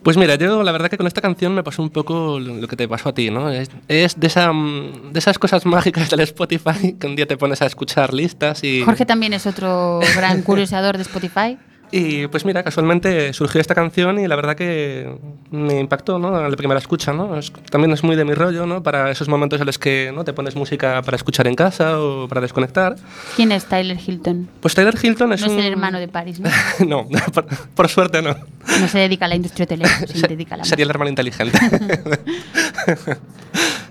[0.03, 2.75] Pues mira, yo la verdad que con esta canción me pasó un poco lo que
[2.75, 3.49] te pasó a ti, ¿no?
[3.49, 7.37] Es, es de, esa, mm, de esas cosas mágicas del Spotify que un día te
[7.37, 8.83] pones a escuchar listas y...
[8.83, 11.57] Jorge también es otro gran curiosador de Spotify.
[11.89, 15.09] Y pues mira, casualmente surgió esta canción y la verdad que
[15.51, 16.35] me impactó, ¿no?
[16.35, 17.37] A la primera escucha, ¿no?
[17.37, 18.83] Es- también es muy de mi rollo, ¿no?
[18.83, 20.25] Para esos momentos en los que ¿no?
[20.25, 22.97] te pones música para escuchar en casa o para desconectar.
[23.37, 24.49] ¿Quién es Tyler Hilton?
[24.59, 25.59] Pues Tyler Hilton es No es un...
[25.59, 26.49] el hermano de Paris, ¿no?
[26.85, 28.35] no, por, por suerte no.
[28.81, 31.09] No se dedica a la industria hotelera, se Se- dedica a la Sería el hermano
[31.09, 31.57] inteligente.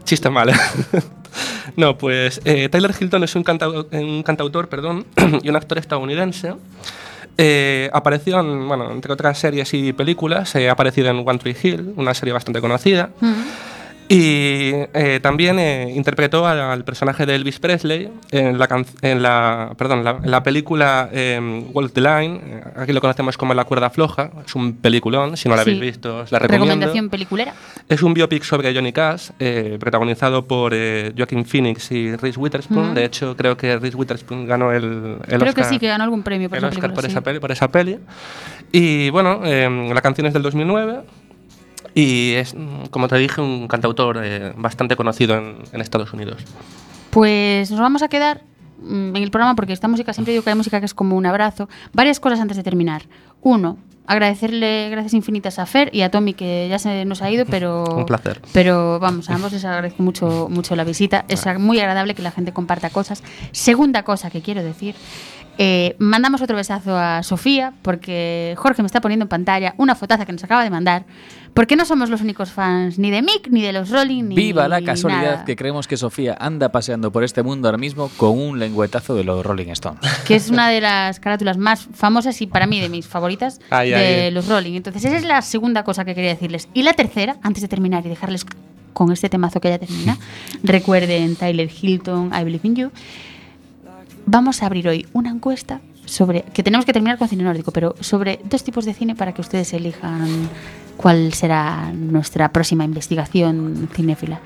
[0.05, 0.53] Chiste malo.
[1.77, 5.05] No, pues eh, Tyler Hilton es un, cantau- un cantautor perdón,
[5.43, 6.55] y un actor estadounidense.
[7.39, 11.57] Eh, apareció en, bueno, entre otras series y películas, eh, ha aparecido en One Tree
[11.61, 13.11] Hill, una serie bastante conocida.
[14.09, 19.73] Y eh, también eh, interpretó al, al personaje de Elvis Presley en la, en la,
[19.77, 22.41] perdón, la, en la película eh, Walk the Line.
[22.45, 24.31] eh, Aquí lo conocemos como La cuerda floja.
[24.47, 25.71] Es un peliculón, si no lo Sí.
[25.71, 26.67] habéis visto, os la recomiendo.
[26.67, 27.55] Recomendación peliculera.
[27.89, 32.85] Es un biopic sobre Johnny Cash, eh, protagonizado por eh, Joaquin Phoenix y Reese Witherspoon.
[32.87, 32.95] Ujú.
[32.95, 36.05] De hecho, creo que Reese Witherspoon ganó el, el Creo que Oscar sí, que ganó
[36.05, 36.95] algún premio por el esa Oscar película.
[36.95, 37.11] por, sí.
[37.11, 37.99] esa peli, por esa peli.
[38.71, 41.01] Y bueno, eh, la canción es del 2009
[41.97, 42.55] y es,
[42.91, 46.45] como te dije, un cantautor eh, bastante conocido en, en Estados Unidos.
[47.09, 48.43] Pues nos vamos a quedar
[48.83, 51.17] mm, en el programa porque esta música, siempre digo que hay música que es como
[51.17, 51.71] un abrazo.
[51.95, 53.05] Varias cosas antes de terminar.
[53.41, 57.47] Uno, agradecerle gracias infinitas a Fer y a Tommy que ya se nos ha ido,
[57.51, 57.85] pero...
[57.85, 58.43] Un placer.
[58.53, 61.25] Pero vamos, a ambos les agradezco mucho, mucho la visita.
[61.29, 63.23] Es muy agradable que la gente comparta cosas.
[63.53, 64.95] Segunda cosa que quiero decir.
[65.59, 70.27] eh, mandamos otro besazo a Sofía porque Jorge me está poniendo en pantalla una fotaza
[70.27, 71.07] que nos acaba de mandar
[71.57, 74.69] porque no somos los únicos fans ni de Mick ni de los Rolling ni Viva
[74.69, 75.45] la casualidad nada.
[75.47, 79.25] que creemos que Sofía anda paseando por este mundo ahora mismo con un lengüetazo de
[79.25, 80.01] los Rolling Stones.
[80.27, 83.89] que es una de las carátulas más famosas y para mí de mis favoritas Ay,
[83.89, 84.31] de ay.
[84.33, 84.75] los Rolling.
[84.75, 86.69] Entonces, esa es la segunda cosa que quería decirles.
[86.75, 88.45] Y la tercera, antes de terminar y dejarles
[88.93, 90.19] con este temazo que ya termina,
[90.63, 92.91] recuerden Tyler Hilton, I Believe in You.
[94.27, 97.95] Vamos a abrir hoy una encuesta sobre que tenemos que terminar con cine nórdico, pero
[98.01, 100.49] sobre dos tipos de cine para que ustedes elijan
[100.97, 104.41] cuál será nuestra próxima investigación cinéfila.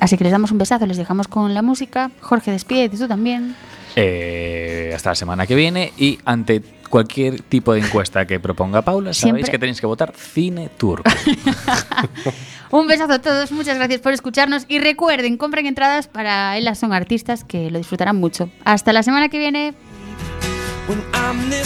[0.00, 2.10] Así que les damos un besazo, les dejamos con la música.
[2.22, 3.54] Jorge, despide, tú también.
[3.96, 9.12] Eh, hasta la semana que viene y ante cualquier tipo de encuesta que proponga Paula,
[9.12, 11.04] sabéis Siempre- que tenéis que votar Cine Turco.
[12.70, 16.92] Un besazo a todos, muchas gracias por escucharnos y recuerden, compren entradas para Ellas son
[16.92, 18.48] artistas que lo disfrutarán mucho.
[18.64, 19.74] Hasta la semana que viene.
[20.90, 21.50] When I'm this